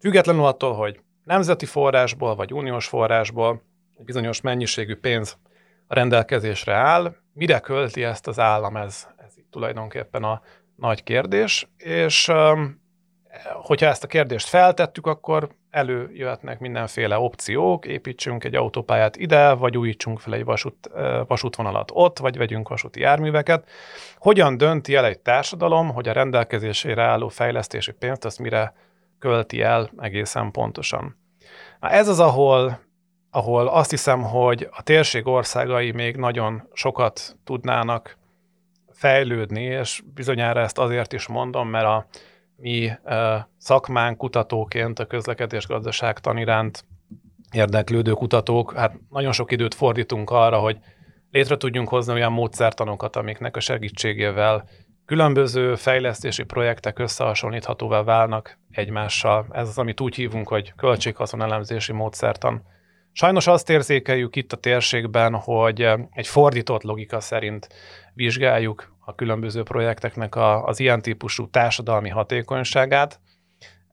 [0.00, 3.62] Függetlenül attól, hogy nemzeti forrásból vagy uniós forrásból
[3.98, 5.36] bizonyos mennyiségű pénz
[5.86, 10.42] a rendelkezésre áll, mire költi ezt az állam, ez, ez itt tulajdonképpen a
[10.76, 12.32] nagy kérdés, és
[13.62, 20.20] hogyha ezt a kérdést feltettük, akkor előjöhetnek mindenféle opciók, építsünk egy autópályát ide, vagy újítsunk
[20.20, 20.90] fel egy vasút,
[21.26, 23.68] vasútvonalat ott, vagy vegyünk vasúti járműveket.
[24.18, 28.74] Hogyan dönti el egy társadalom, hogy a rendelkezésére álló fejlesztési pénzt azt mire
[29.18, 31.16] költi el egészen pontosan?
[31.80, 32.80] Na ez az, ahol,
[33.30, 38.16] ahol azt hiszem, hogy a térség országai még nagyon sokat tudnának
[38.90, 42.06] fejlődni, és bizonyára ezt azért is mondom, mert a
[42.62, 42.90] mi
[43.58, 46.84] szakmánk kutatóként a közlekedés gazdaságtan iránt
[47.52, 50.78] érdeklődő kutatók, hát nagyon sok időt fordítunk arra, hogy
[51.30, 54.68] létre tudjunk hozni olyan módszertanokat, amiknek a segítségével
[55.04, 59.46] különböző fejlesztési projektek összehasonlíthatóvá válnak egymással.
[59.50, 62.62] Ez az, amit úgy hívunk, hogy költséghaszonelemzési módszertan.
[63.12, 67.68] Sajnos azt érzékeljük itt a térségben, hogy egy fordított logika szerint
[68.14, 73.20] vizsgáljuk a különböző projekteknek a, az ilyen típusú társadalmi hatékonyságát.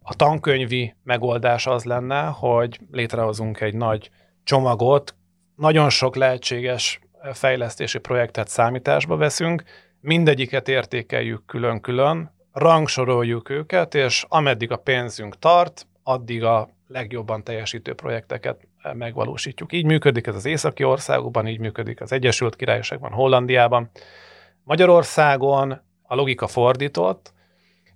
[0.01, 4.09] A tankönyvi megoldás az lenne, hogy létrehozunk egy nagy
[4.43, 5.15] csomagot,
[5.55, 6.99] nagyon sok lehetséges
[7.33, 9.63] fejlesztési projektet számításba veszünk,
[10.01, 18.67] mindegyiket értékeljük külön-külön, rangsoroljuk őket, és ameddig a pénzünk tart, addig a legjobban teljesítő projekteket
[18.93, 19.73] megvalósítjuk.
[19.73, 23.89] Így működik ez az északi országokban, így működik az Egyesült Királyságban, Hollandiában.
[24.63, 27.33] Magyarországon a logika fordított,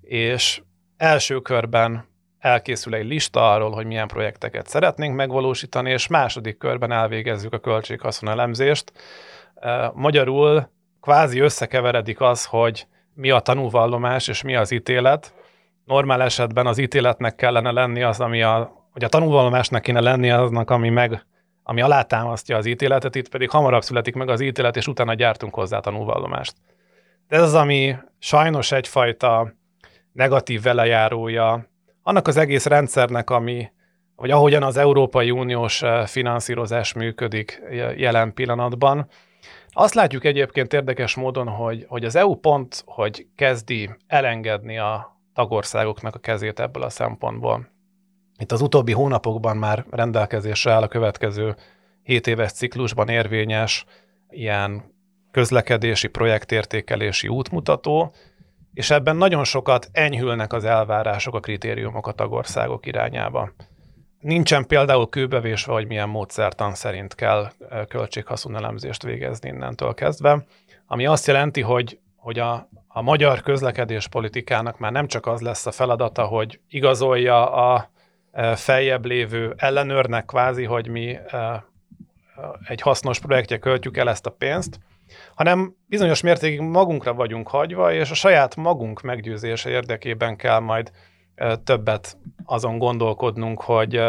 [0.02, 0.62] és
[0.98, 2.06] első körben
[2.40, 8.30] elkészül egy lista arról, hogy milyen projekteket szeretnénk megvalósítani, és második körben elvégezzük a költséghaszon
[8.30, 8.92] elemzést.
[9.94, 10.70] Magyarul
[11.02, 15.34] kvázi összekeveredik az, hogy mi a tanúvallomás és mi az ítélet.
[15.86, 20.70] Normál esetben az ítéletnek kellene lenni az, ami a, vagy a tanúvallomásnak kéne lenni aznak,
[20.70, 21.26] ami meg
[21.64, 25.80] ami alátámasztja az ítéletet, itt pedig hamarabb születik meg az ítélet, és utána gyártunk hozzá
[25.80, 26.56] tanúvallomást.
[27.28, 29.54] De ez az, ami sajnos egyfajta
[30.12, 31.68] negatív velejárója
[32.04, 33.72] annak az egész rendszernek, ami,
[34.16, 37.62] vagy ahogyan az Európai Uniós eh, finanszírozás működik
[37.96, 39.08] jelen pillanatban.
[39.70, 46.16] Azt látjuk egyébként érdekes módon, hogy, hogy az EU pont, hogy kezdi elengedni a tagországoknak
[46.16, 47.73] a kezét ebből a szempontból.
[48.38, 51.56] Itt az utóbbi hónapokban már rendelkezésre áll a következő
[52.04, 53.86] 7 éves ciklusban érvényes
[54.30, 54.84] ilyen
[55.32, 58.14] közlekedési projektértékelési útmutató,
[58.74, 63.52] és ebben nagyon sokat enyhülnek az elvárások, a kritériumok a tagországok irányába.
[64.20, 67.52] Nincsen például kőbevésve, hogy milyen módszertan szerint kell
[67.88, 70.46] költséghaszonelemzést végezni innentől kezdve,
[70.88, 75.72] ami azt jelenti, hogy, hogy a, a magyar közlekedéspolitikának már nem csak az lesz a
[75.72, 77.92] feladata, hogy igazolja a
[78.56, 81.18] feljebb lévő ellenőrnek kvázi, hogy mi
[82.68, 84.80] egy hasznos projektje költjük el ezt a pénzt,
[85.36, 90.92] hanem bizonyos mértékig magunkra vagyunk hagyva, és a saját magunk meggyőzése érdekében kell majd
[91.64, 94.02] többet azon gondolkodnunk, hogy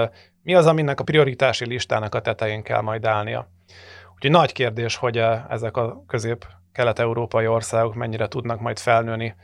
[0.42, 3.50] mi az, aminek a prioritási listának a tetején kell majd állnia.
[4.14, 9.34] Úgyhogy nagy kérdés, hogy ezek a közép-kelet-európai országok mennyire tudnak majd felnőni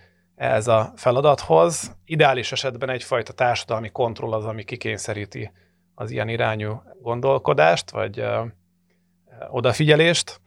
[0.41, 1.97] ez a feladathoz.
[2.05, 5.51] Ideális esetben egyfajta társadalmi kontroll az, ami kikényszeríti
[5.95, 8.43] az ilyen irányú gondolkodást, vagy ö,
[9.51, 10.41] odafigyelést.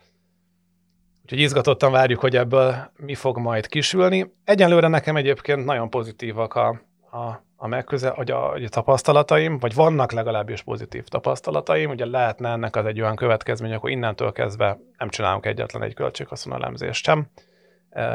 [1.21, 4.33] Úgyhogy izgatottan várjuk, hogy ebből mi fog majd kisülni.
[4.43, 10.11] Egyenlőre nekem egyébként nagyon pozitívak a, a, a megköze, a, a, a tapasztalataim, vagy vannak
[10.11, 11.89] legalábbis pozitív tapasztalataim.
[11.89, 17.03] Ugye lehetne ennek az egy olyan következmény, akkor innentől kezdve nem csinálunk egyetlen egy költséghaszonelemzést
[17.03, 17.27] sem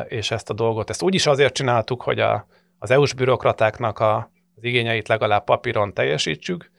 [0.08, 2.46] és ezt a dolgot, ezt úgy is azért csináltuk, hogy a,
[2.78, 6.70] az EU-s bürokratáknak a, az igényeit legalább papíron teljesítsük,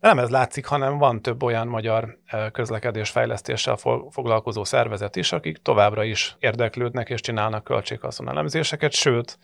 [0.00, 2.18] de nem ez látszik, hanem van több olyan magyar
[2.52, 3.76] közlekedés fejlesztéssel
[4.10, 9.38] foglalkozó szervezet is, akik továbbra is érdeklődnek és csinálnak költséghaszon elemzéseket, sőt,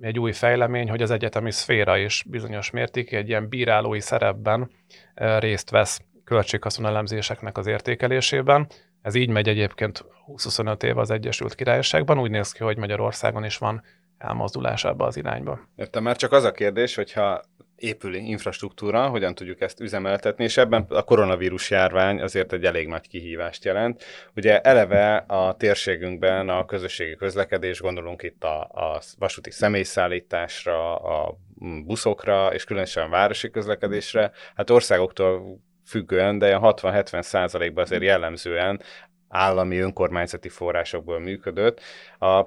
[0.00, 4.70] egy új fejlemény, hogy az egyetemi szféra is bizonyos mértékig egy ilyen bírálói szerepben
[5.14, 8.68] részt vesz költséghaszon elemzéseknek az értékelésében.
[9.02, 13.58] Ez így megy egyébként 20-25 év az Egyesült Királyságban, úgy néz ki, hogy Magyarországon is
[13.58, 13.82] van
[14.18, 15.60] elmozdulás ebbe az irányba.
[15.76, 17.42] Értem, már csak az a kérdés, hogyha
[17.76, 23.08] épül infrastruktúra, hogyan tudjuk ezt üzemeltetni, és ebben a koronavírus járvány azért egy elég nagy
[23.08, 24.04] kihívást jelent.
[24.36, 31.36] Ugye eleve a térségünkben a közösségi közlekedés, gondolunk itt a, a vasúti személyszállításra, a
[31.84, 35.60] buszokra, és különösen a városi közlekedésre, hát országoktól
[35.90, 38.82] függően, de 60-70 százalékban azért jellemzően
[39.28, 41.80] állami önkormányzati forrásokból működött.
[42.18, 42.46] A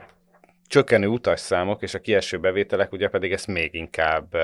[0.68, 4.36] csökkenő utasszámok és a kieső bevételek ugye pedig ezt még inkább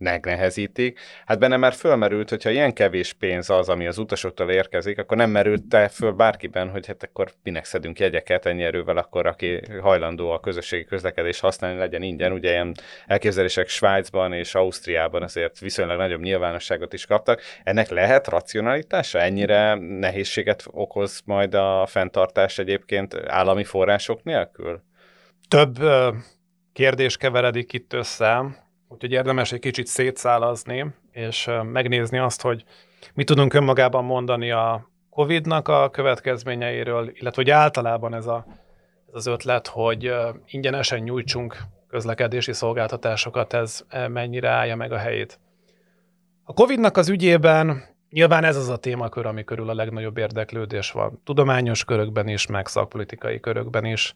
[0.00, 0.98] megnehezítik.
[1.26, 5.30] Hát benne már fölmerült, hogyha ilyen kevés pénz az, ami az utasoktól érkezik, akkor nem
[5.30, 10.30] merült te föl bárkiben, hogy hát akkor minek szedünk jegyeket ennyi erővel, akkor aki hajlandó
[10.30, 12.32] a közösségi közlekedés használni, legyen ingyen.
[12.32, 12.74] Ugye ilyen
[13.06, 17.40] elképzelések Svájcban és Ausztriában azért viszonylag nagyobb nyilvánosságot is kaptak.
[17.62, 19.18] Ennek lehet racionalitása?
[19.18, 24.82] Ennyire nehézséget okoz majd a fenntartás egyébként állami források nélkül?
[25.48, 25.78] Több
[26.72, 28.26] kérdés keveredik itt össze
[28.92, 32.64] Úgyhogy érdemes egy kicsit szétszálazni, és megnézni azt, hogy
[33.14, 38.46] mit tudunk önmagában mondani a COVID-nak a következményeiről, illetve hogy általában ez, a,
[39.08, 40.12] ez az ötlet, hogy
[40.46, 41.56] ingyenesen nyújtsunk
[41.88, 45.38] közlekedési szolgáltatásokat, ez mennyire állja meg a helyét.
[46.44, 51.20] A COVID-nak az ügyében nyilván ez az a témakör, ami körül a legnagyobb érdeklődés van.
[51.24, 54.14] Tudományos körökben is, meg szakpolitikai körökben is.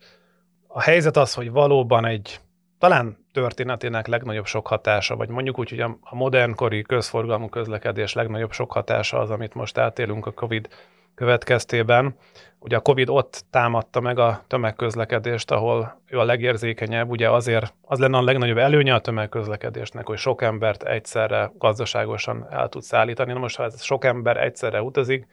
[0.67, 2.41] A helyzet az, hogy valóban egy
[2.85, 8.73] talán történetének legnagyobb sok hatása, vagy mondjuk úgy, hogy a, modernkori közforgalmú közlekedés legnagyobb sok
[8.73, 10.69] hatása az, amit most átélünk a COVID
[11.15, 12.15] következtében.
[12.59, 17.99] Ugye a COVID ott támadta meg a tömegközlekedést, ahol ő a legérzékenyebb, ugye azért az
[17.99, 23.33] lenne a legnagyobb előnye a tömegközlekedésnek, hogy sok embert egyszerre gazdaságosan el tud szállítani.
[23.33, 25.27] Na most, ha ez sok ember egyszerre utazik,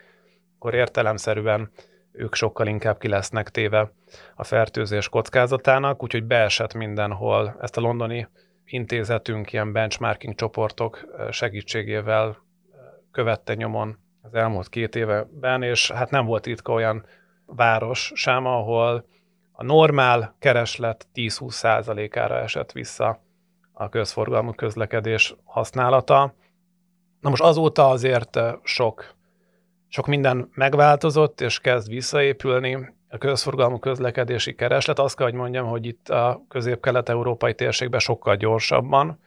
[0.55, 1.71] akkor értelemszerűen
[2.11, 3.91] ők sokkal inkább ki lesznek téve
[4.35, 7.57] a fertőzés kockázatának, úgyhogy beesett mindenhol.
[7.61, 8.27] Ezt a londoni
[8.65, 12.37] intézetünk ilyen benchmarking csoportok segítségével
[13.11, 17.05] követte nyomon az elmúlt két évben, és hát nem volt itt olyan
[17.45, 19.05] város sem, ahol
[19.51, 23.21] a normál kereslet 10-20 százalékára esett vissza
[23.73, 26.33] a közforgalmú közlekedés használata.
[27.19, 29.15] Na most azóta azért sok
[29.93, 34.99] sok minden megváltozott, és kezd visszaépülni a közforgalmú közlekedési kereslet.
[34.99, 39.19] Azt kell, hogy mondjam, hogy itt a közép-kelet-európai térségben sokkal gyorsabban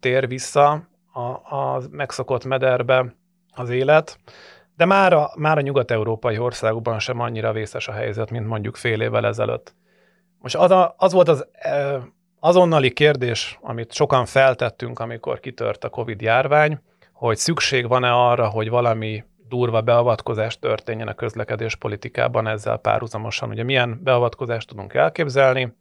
[0.00, 1.20] tér vissza a,
[1.56, 3.14] a megszokott mederbe
[3.54, 4.18] az élet,
[4.76, 9.00] de már a, már a nyugat-európai országokban sem annyira vészes a helyzet, mint mondjuk fél
[9.00, 9.74] évvel ezelőtt.
[10.38, 12.00] Most az, a, az volt az e,
[12.40, 16.80] azonnali kérdés, amit sokan feltettünk, amikor kitört a Covid járvány,
[17.12, 23.48] hogy szükség van-e arra, hogy valami durva beavatkozás történjen a közlekedés politikában ezzel párhuzamosan.
[23.48, 25.76] Ugye milyen beavatkozást tudunk elképzelni,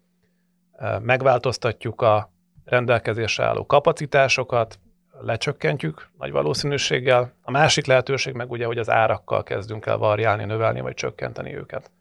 [1.01, 2.31] megváltoztatjuk a
[2.65, 4.79] rendelkezésre álló kapacitásokat,
[5.21, 7.33] lecsökkentjük nagy valószínűséggel.
[7.41, 11.91] A másik lehetőség meg ugye, hogy az árakkal kezdünk el variálni, növelni vagy csökkenteni őket.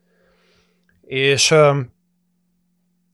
[1.06, 1.54] És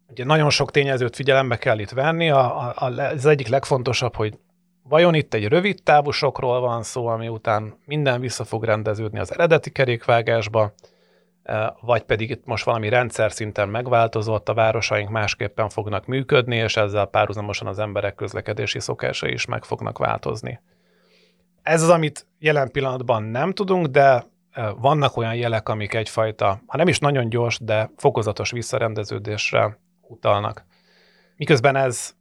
[0.09, 2.31] ugye nagyon sok tényezőt figyelembe kell itt venni.
[2.31, 4.39] A, a, az egyik legfontosabb, hogy
[4.89, 9.33] Vajon itt egy rövid távú sokról van szó, ami után minden vissza fog rendeződni az
[9.33, 10.73] eredeti kerékvágásba,
[11.43, 16.77] e, vagy pedig itt most valami rendszer szinten megváltozott, a városaink másképpen fognak működni, és
[16.77, 20.61] ezzel párhuzamosan az emberek közlekedési szokásai is meg fognak változni.
[21.63, 26.77] Ez az, amit jelen pillanatban nem tudunk, de e, vannak olyan jelek, amik egyfajta, ha
[26.77, 30.65] nem is nagyon gyors, de fokozatos visszarendeződésre utalnak.
[31.37, 32.15] Miközben ez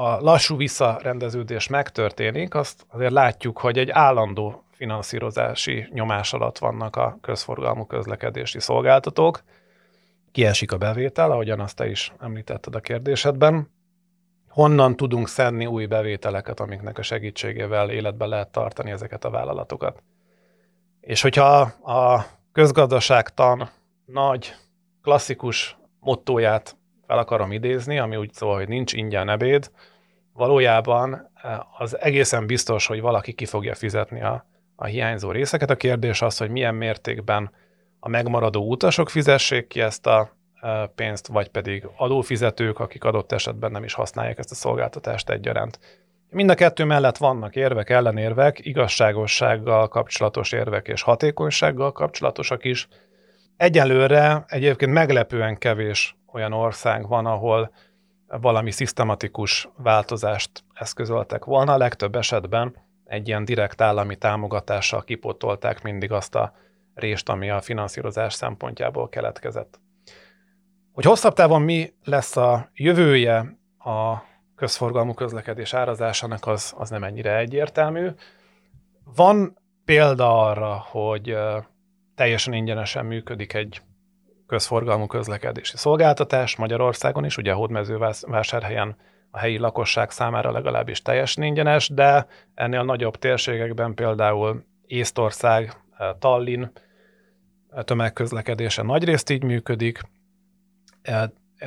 [0.00, 7.18] a lassú visszarendeződés megtörténik, azt azért látjuk, hogy egy állandó finanszírozási nyomás alatt vannak a
[7.20, 9.42] közforgalmú közlekedési szolgáltatók.
[10.32, 13.70] Kiesik a bevétel, ahogyan azt te is említetted a kérdésedben.
[14.48, 20.02] Honnan tudunk szedni új bevételeket, amiknek a segítségével életbe lehet tartani ezeket a vállalatokat?
[21.00, 23.70] És hogyha a közgazdaságtan
[24.04, 24.54] nagy,
[25.02, 29.70] klasszikus mottóját fel akarom idézni, ami úgy szól, hogy nincs ingyen ebéd,
[30.38, 34.46] valójában eh, az egészen biztos, hogy valaki ki fogja fizetni a,
[34.76, 35.70] a hiányzó részeket.
[35.70, 37.50] A kérdés az, hogy milyen mértékben
[38.00, 43.70] a megmaradó utasok fizessék ki ezt a eh, pénzt, vagy pedig adófizetők, akik adott esetben
[43.70, 45.78] nem is használják ezt a szolgáltatást egyaránt.
[46.30, 52.88] Mind a kettő mellett vannak érvek, ellenérvek, igazságossággal kapcsolatos érvek és hatékonysággal kapcsolatosak is.
[53.56, 57.70] Egyelőre egyébként meglepően kevés olyan ország van, ahol
[58.28, 61.76] valami szisztematikus változást eszközöltek volna.
[61.76, 66.52] Legtöbb esetben egy ilyen direkt állami támogatással kipotolták mindig azt a
[66.94, 69.80] rést, ami a finanszírozás szempontjából keletkezett.
[70.92, 74.16] Hogy hosszabb távon mi lesz a jövője a
[74.56, 78.08] közforgalmú közlekedés árazásának, az, az nem ennyire egyértelmű.
[79.04, 81.36] Van példa arra, hogy
[82.14, 83.82] teljesen ingyenesen működik egy
[84.48, 88.96] közforgalmú közlekedési szolgáltatás Magyarországon is, ugye a Hódmezővásárhelyen
[89.30, 95.72] a helyi lakosság számára legalábbis teljesen ingyenes, de ennél nagyobb térségekben például Észtország,
[96.18, 96.70] Tallinn
[97.84, 100.00] tömegközlekedése nagyrészt így működik,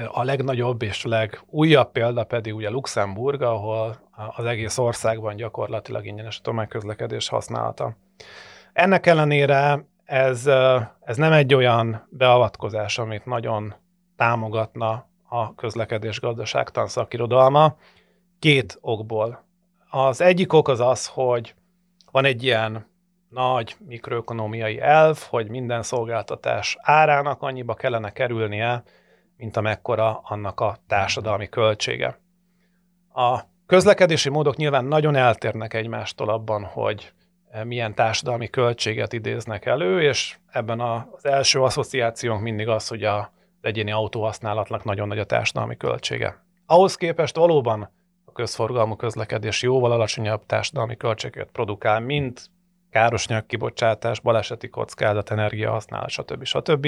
[0.08, 3.96] a legnagyobb és legújabb példa pedig ugye Luxemburg, ahol
[4.36, 7.96] az egész országban gyakorlatilag ingyenes a tömegközlekedés használata.
[8.74, 10.48] Ennek ellenére ez,
[11.00, 13.74] ez nem egy olyan beavatkozás, amit nagyon
[14.16, 17.78] támogatna a közlekedés gazdaságtan szakirodalma,
[18.40, 19.44] két okból.
[19.90, 21.56] Az egyik ok az az, hogy
[22.12, 22.86] van egy ilyen
[23.30, 28.84] nagy mikroökonomiai elv, hogy minden szolgáltatás árának annyiba kellene kerülnie,
[29.38, 32.20] mint amekkora annak a társadalmi költsége.
[33.14, 37.14] A közlekedési módok nyilván nagyon eltérnek egymástól abban, hogy
[37.64, 43.32] milyen társadalmi költséget idéznek elő, és ebben az első asszociációnk mindig az, hogy a
[43.62, 46.44] egyéni autóhasználatnak nagyon nagy a társadalmi költsége.
[46.66, 47.90] Ahhoz képest valóban
[48.26, 52.50] a közforgalmú közlekedés jóval alacsonyabb társadalmi költséget produkál, mint
[52.90, 56.44] káros kibocsátás, baleseti kockázat, energiahasználat, stb.
[56.44, 56.88] stb.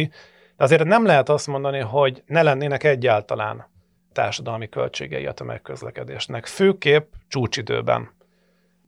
[0.57, 3.71] De azért nem lehet azt mondani, hogy ne lennének egyáltalán
[4.13, 8.11] társadalmi költségei a tömegközlekedésnek, főképp csúcsidőben.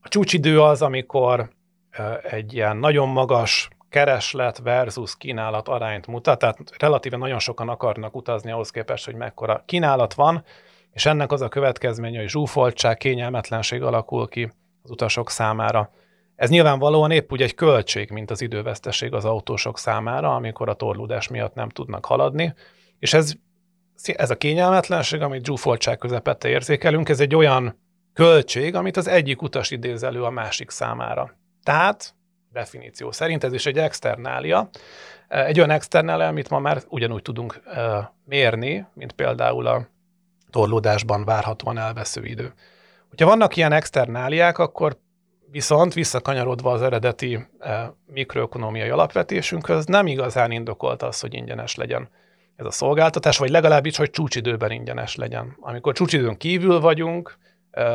[0.02, 1.50] A csúcsidő az, amikor
[2.30, 8.52] egy ilyen nagyon magas kereslet versus kínálat arányt mutat, tehát relatíven nagyon sokan akarnak utazni
[8.52, 10.44] ahhoz képest, hogy mekkora kínálat van,
[10.92, 14.52] és ennek az a következménye, hogy zsúfoltság, kényelmetlenség alakul ki
[14.84, 15.92] az utasok számára.
[16.36, 21.28] Ez nyilvánvalóan épp úgy egy költség, mint az időveszteség az autósok számára, amikor a torlódás
[21.28, 22.54] miatt nem tudnak haladni,
[23.00, 23.34] és ez,
[24.04, 27.80] ez a kényelmetlenség, amit zsúfoltság közepette érzékelünk, ez egy olyan
[28.14, 31.38] költség, amit az egyik utas idéz elő a másik számára.
[31.66, 32.14] Tehát
[32.52, 34.70] definíció szerint ez is egy externália,
[35.28, 37.62] egy olyan externália, amit ma már ugyanúgy tudunk
[38.26, 39.88] mérni, mint például a
[40.50, 42.54] torlódásban várhatóan elvesző idő.
[43.10, 44.98] Hogyha vannak ilyen externáliák, akkor
[45.52, 47.48] viszont visszakanyarodva az eredeti
[48.06, 52.10] mikroökonomiai alapvetésünkhöz nem igazán indokolt az, hogy ingyenes legyen
[52.56, 55.58] ez a szolgáltatás, vagy legalábbis, hogy csúcsidőben ingyenes legyen.
[55.60, 57.38] Amikor csúcsidőn kívül vagyunk,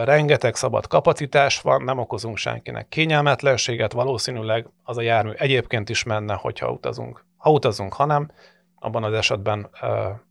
[0.04, 6.34] rengeteg szabad kapacitás van, nem okozunk senkinek kényelmetlenséget, valószínűleg az a jármű egyébként is menne,
[6.34, 7.24] hogyha utazunk.
[7.36, 8.30] Ha utazunk, ha nem,
[8.78, 9.70] abban az esetben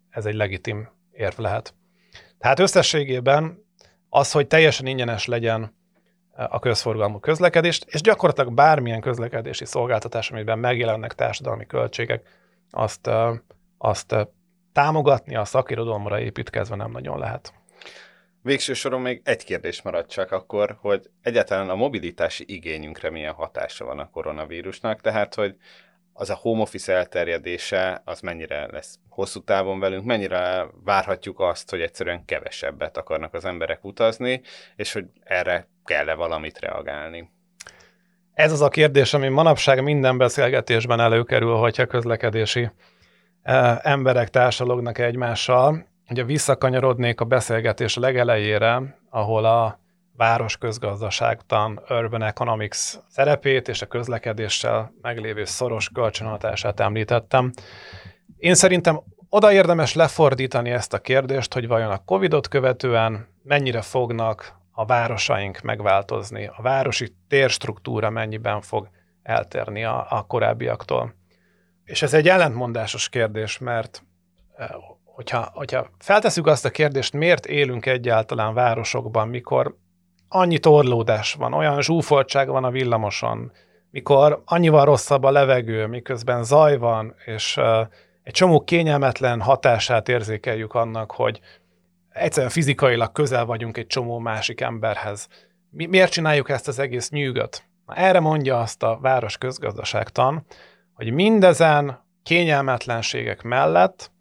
[0.10, 1.74] ez egy legitim érv lehet.
[2.38, 3.66] Tehát összességében
[4.10, 5.78] az, hogy teljesen ingyenes legyen
[6.32, 12.28] a közforgalmú közlekedést, és gyakorlatilag bármilyen közlekedési szolgáltatás, amiben megjelennek társadalmi költségek,
[12.72, 13.10] azt,
[13.78, 14.16] azt
[14.74, 17.54] támogatni a szakirodalomra építkezve nem nagyon lehet.
[18.42, 23.86] Végső soron még egy kérdés maradt csak akkor, hogy egyáltalán a mobilitási igényünkre milyen hatása
[23.86, 25.56] van a koronavírusnak, tehát hogy
[26.14, 31.82] az a home office elterjedése, az mennyire lesz hosszú távon velünk, mennyire várhatjuk azt, hogy
[31.82, 34.42] egyszerűen kevesebbet akarnak az emberek utazni,
[34.76, 37.30] és hogy erre kell-e valamit reagálni.
[38.34, 42.70] Ez az a kérdés, ami manapság minden beszélgetésben előkerül, hogyha közlekedési
[43.42, 45.88] eh, emberek társalognak egymással.
[46.10, 49.80] Ugye visszakanyarodnék a beszélgetés legelejére, ahol a
[50.18, 57.52] város közgazdaságtan, urban economics szerepét és a közlekedéssel meglévő szoros kölcsönhatását említettem.
[58.38, 59.00] Én szerintem
[59.30, 65.62] oda érdemes lefordítani ezt a kérdést, hogy vajon a Covid-ot követően mennyire fognak a városaink
[65.62, 68.90] megváltozni, a városi térstruktúra mennyiben fog
[69.24, 71.14] eltérni a, a korábbiaktól.
[71.84, 74.04] És ez egy ellentmondásos kérdés, mert
[74.56, 74.68] eh,
[75.20, 79.76] hogyha, hogyha feltesszük azt a kérdést, miért élünk egyáltalán városokban, mikor
[80.28, 83.52] annyi torlódás van, olyan zsúfoltság van a villamoson,
[83.92, 87.80] mikor annyival rosszabb a levegő, miközben zaj van, és uh,
[88.24, 91.40] egy csomó kényelmetlen hatását érzékeljük annak, hogy
[92.10, 95.28] egyszerűen fizikailag közel vagyunk egy csomó másik emberhez.
[95.70, 97.64] Mi, miért csináljuk ezt az egész nyűgöt?
[97.86, 100.46] Na, erre mondja azt a város közgazdaságtan,
[100.94, 104.12] hogy mindezen kényelmetlenségek mellett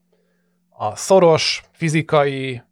[0.80, 2.62] a szoros fizikai,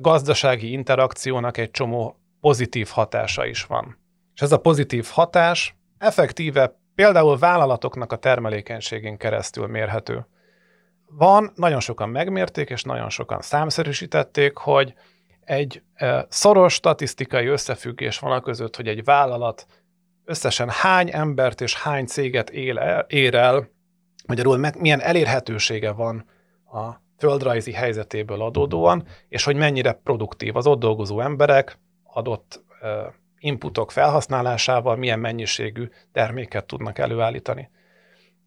[0.00, 3.98] gazdasági interakciónak egy csomó pozitív hatása is van.
[4.34, 10.26] És ez a pozitív hatás effektíve például vállalatoknak a termelékenységén keresztül mérhető.
[11.06, 14.94] Van, nagyon sokan megmérték, és nagyon sokan számszerűsítették, hogy
[15.40, 15.82] egy
[16.28, 19.66] szoros statisztikai összefüggés van a között, hogy egy vállalat
[20.24, 23.68] összesen hány embert és hány céget él el, ér el
[24.26, 26.26] magyarul meg, milyen elérhetősége van
[26.72, 32.62] a földrajzi helyzetéből adódóan, és hogy mennyire produktív az ott dolgozó emberek adott
[33.38, 37.70] inputok felhasználásával milyen mennyiségű terméket tudnak előállítani.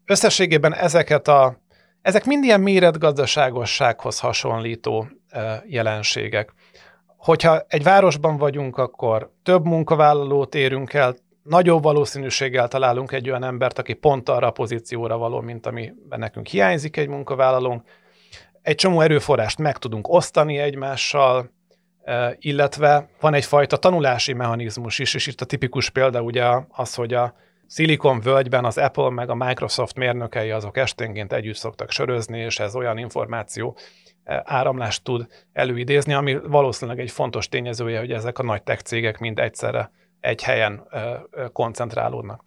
[0.04, 1.60] Összességében ezeket a,
[2.02, 5.08] ezek mind ilyen méretgazdaságossághoz hasonlító
[5.66, 6.52] jelenségek.
[7.16, 13.78] Hogyha egy városban vagyunk, akkor több munkavállalót érünk el, nagyobb valószínűséggel találunk egy olyan embert,
[13.78, 17.82] aki pont arra a pozícióra való, mint amiben nekünk hiányzik egy munkavállalónk.
[18.68, 21.50] Egy csomó erőforrást meg tudunk osztani egymással,
[22.38, 27.34] illetve van egyfajta tanulási mechanizmus is, és itt a tipikus példa ugye az, hogy a
[27.68, 32.74] Silicon völgyben az Apple meg a Microsoft mérnökei azok esténként együtt szoktak sörözni, és ez
[32.74, 33.76] olyan információ
[34.44, 39.38] áramlást tud előidézni, ami valószínűleg egy fontos tényezője, hogy ezek a nagy tech cégek mind
[39.38, 39.90] egyszerre
[40.20, 40.86] egy helyen
[41.52, 42.42] koncentrálódnak.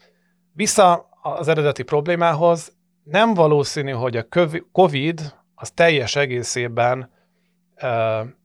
[0.53, 4.27] Vissza az eredeti problémához, nem valószínű, hogy a
[4.71, 7.11] COVID az teljes egészében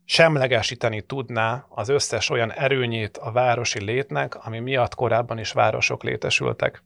[0.04, 6.82] semlegesíteni tudná az összes olyan erőnyét a városi létnek, ami miatt korábban is városok létesültek.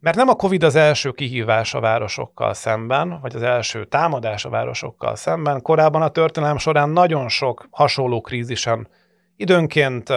[0.00, 4.48] Mert nem a COVID az első kihívás a városokkal szemben, vagy az első támadás a
[4.48, 5.62] városokkal szemben.
[5.62, 8.88] Korábban a történelem során nagyon sok hasonló krízisen
[9.36, 10.12] időnként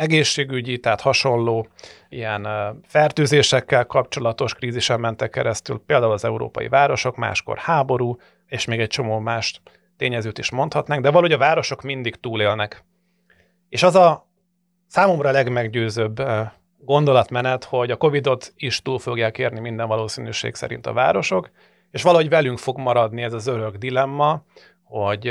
[0.00, 1.68] egészségügyi, tehát hasonló
[2.08, 2.48] ilyen
[2.86, 9.18] fertőzésekkel kapcsolatos krízisen mentek keresztül, például az európai városok, máskor háború, és még egy csomó
[9.18, 9.60] más
[9.96, 12.84] tényezőt is mondhatnánk, de valahogy a városok mindig túlélnek.
[13.68, 14.26] És az a
[14.86, 16.22] számomra legmeggyőzőbb
[16.78, 21.50] gondolatmenet, hogy a Covid-ot is túl fogják érni minden valószínűség szerint a városok,
[21.90, 24.42] és valahogy velünk fog maradni ez az örök dilemma,
[24.82, 25.28] hogy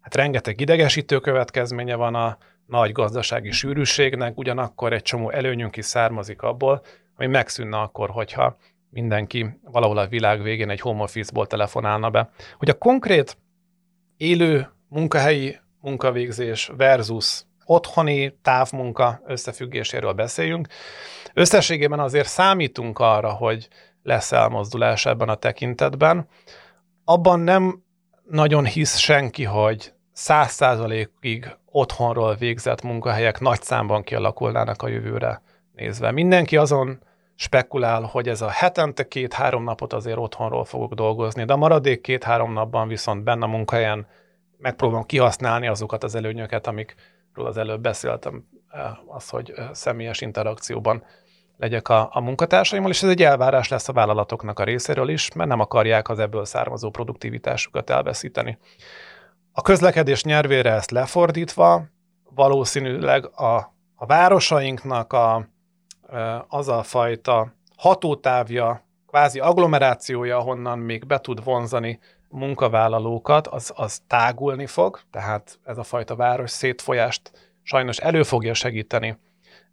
[0.00, 6.42] hát rengeteg idegesítő következménye van a nagy gazdasági sűrűségnek, ugyanakkor egy csomó előnyünk is származik
[6.42, 6.82] abból,
[7.16, 8.56] ami megszűnne akkor, hogyha
[8.90, 12.30] mindenki valahol a világ végén egy home office-ból telefonálna be.
[12.58, 13.38] Hogy a konkrét
[14.16, 20.68] élő munkahelyi munkavégzés versus otthoni távmunka összefüggéséről beszéljünk.
[21.34, 23.68] Összességében azért számítunk arra, hogy
[24.02, 26.28] lesz elmozdulás ebben a tekintetben.
[27.04, 27.82] Abban nem
[28.28, 35.42] nagyon hisz senki, hogy száz százalékig otthonról végzett munkahelyek nagy számban kialakulnának a jövőre
[35.74, 36.10] nézve.
[36.10, 36.98] Mindenki azon
[37.34, 42.52] spekulál, hogy ez a hetente két-három napot azért otthonról fogok dolgozni, de a maradék két-három
[42.52, 44.06] napban viszont benne a munkahelyen
[44.58, 51.04] megpróbálom kihasználni azokat az előnyöket, amikről az előbb beszéltem, eh, az, hogy eh, személyes interakcióban
[51.56, 55.48] legyek a, a munkatársaimmal, és ez egy elvárás lesz a vállalatoknak a részéről is, mert
[55.48, 58.58] nem akarják az ebből származó produktivitásukat elveszíteni.
[59.58, 61.84] A közlekedés nyervére ezt lefordítva,
[62.34, 63.54] valószínűleg a,
[63.94, 65.48] a városainknak a,
[66.48, 71.98] az a fajta hatótávja, kvázi agglomerációja, ahonnan még be tud vonzani
[72.28, 77.30] munkavállalókat, az, az tágulni fog, tehát ez a fajta város szétfolyást
[77.62, 79.18] sajnos elő fogja segíteni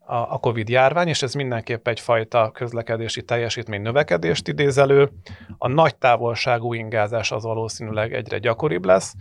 [0.05, 5.11] a, a COVID járvány, és ez mindenképp egyfajta közlekedési teljesítmény növekedést idéz elő.
[5.57, 9.13] A nagy távolságú ingázás az valószínűleg egyre gyakoribb lesz,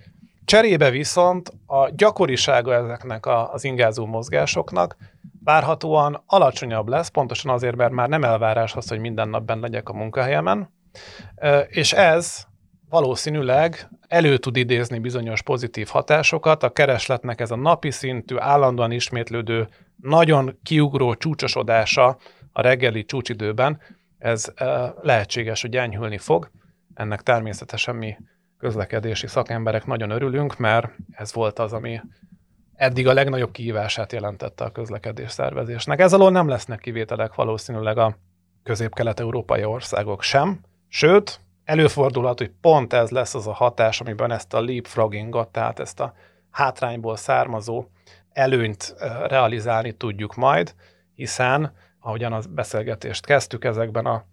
[0.44, 4.96] Cserébe viszont a gyakorisága ezeknek a, az ingázó mozgásoknak
[5.44, 9.88] várhatóan alacsonyabb lesz, pontosan azért, mert már nem elvárás az, hogy minden nap benne legyek
[9.88, 10.72] a munkahelyemen,
[11.68, 12.44] és ez
[12.88, 19.68] valószínűleg elő tud idézni bizonyos pozitív hatásokat, a keresletnek ez a napi szintű, állandóan ismétlődő,
[19.96, 22.16] nagyon kiugró csúcsosodása
[22.52, 23.80] a reggeli csúcsidőben,
[24.18, 24.52] ez
[25.00, 26.50] lehetséges, hogy enyhülni fog.
[26.94, 28.16] Ennek természetesen mi
[28.62, 32.00] közlekedési szakemberek nagyon örülünk, mert ez volt az, ami
[32.74, 36.00] eddig a legnagyobb kihívását jelentette a közlekedés szervezésnek.
[36.00, 38.16] Ez alól nem lesznek kivételek valószínűleg a
[38.62, 44.60] közép-kelet-európai országok sem, sőt, előfordulhat, hogy pont ez lesz az a hatás, amiben ezt a
[44.60, 46.14] leapfroggingot, tehát ezt a
[46.50, 47.84] hátrányból származó
[48.32, 48.94] előnyt
[49.26, 50.74] realizálni tudjuk majd,
[51.14, 54.24] hiszen, ahogyan a beszélgetést kezdtük, ezekben, a,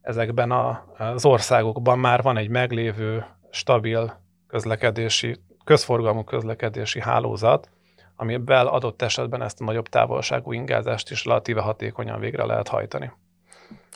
[0.00, 3.24] ezekben a, az országokban már van egy meglévő
[3.56, 7.68] stabil közlekedési, közforgalmú közlekedési hálózat,
[8.16, 13.10] amiben adott esetben ezt a nagyobb távolságú ingázást is relatíve hatékonyan végre lehet hajtani.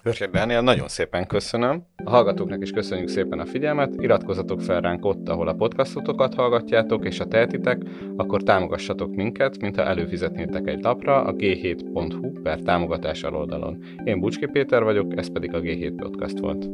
[0.03, 1.87] Örkér Dániel, nagyon szépen köszönöm.
[2.05, 3.95] A hallgatóknak is köszönjük szépen a figyelmet.
[3.99, 7.83] Iratkozzatok fel ránk ott, ahol a podcastotokat hallgatjátok, és ha tehetitek,
[8.17, 13.85] akkor támogassatok minket, mintha előfizetnétek egy lapra a g7.hu per támogatás oldalon.
[14.05, 16.69] Én Bucski Péter vagyok, ez pedig a G7 Podcast volt.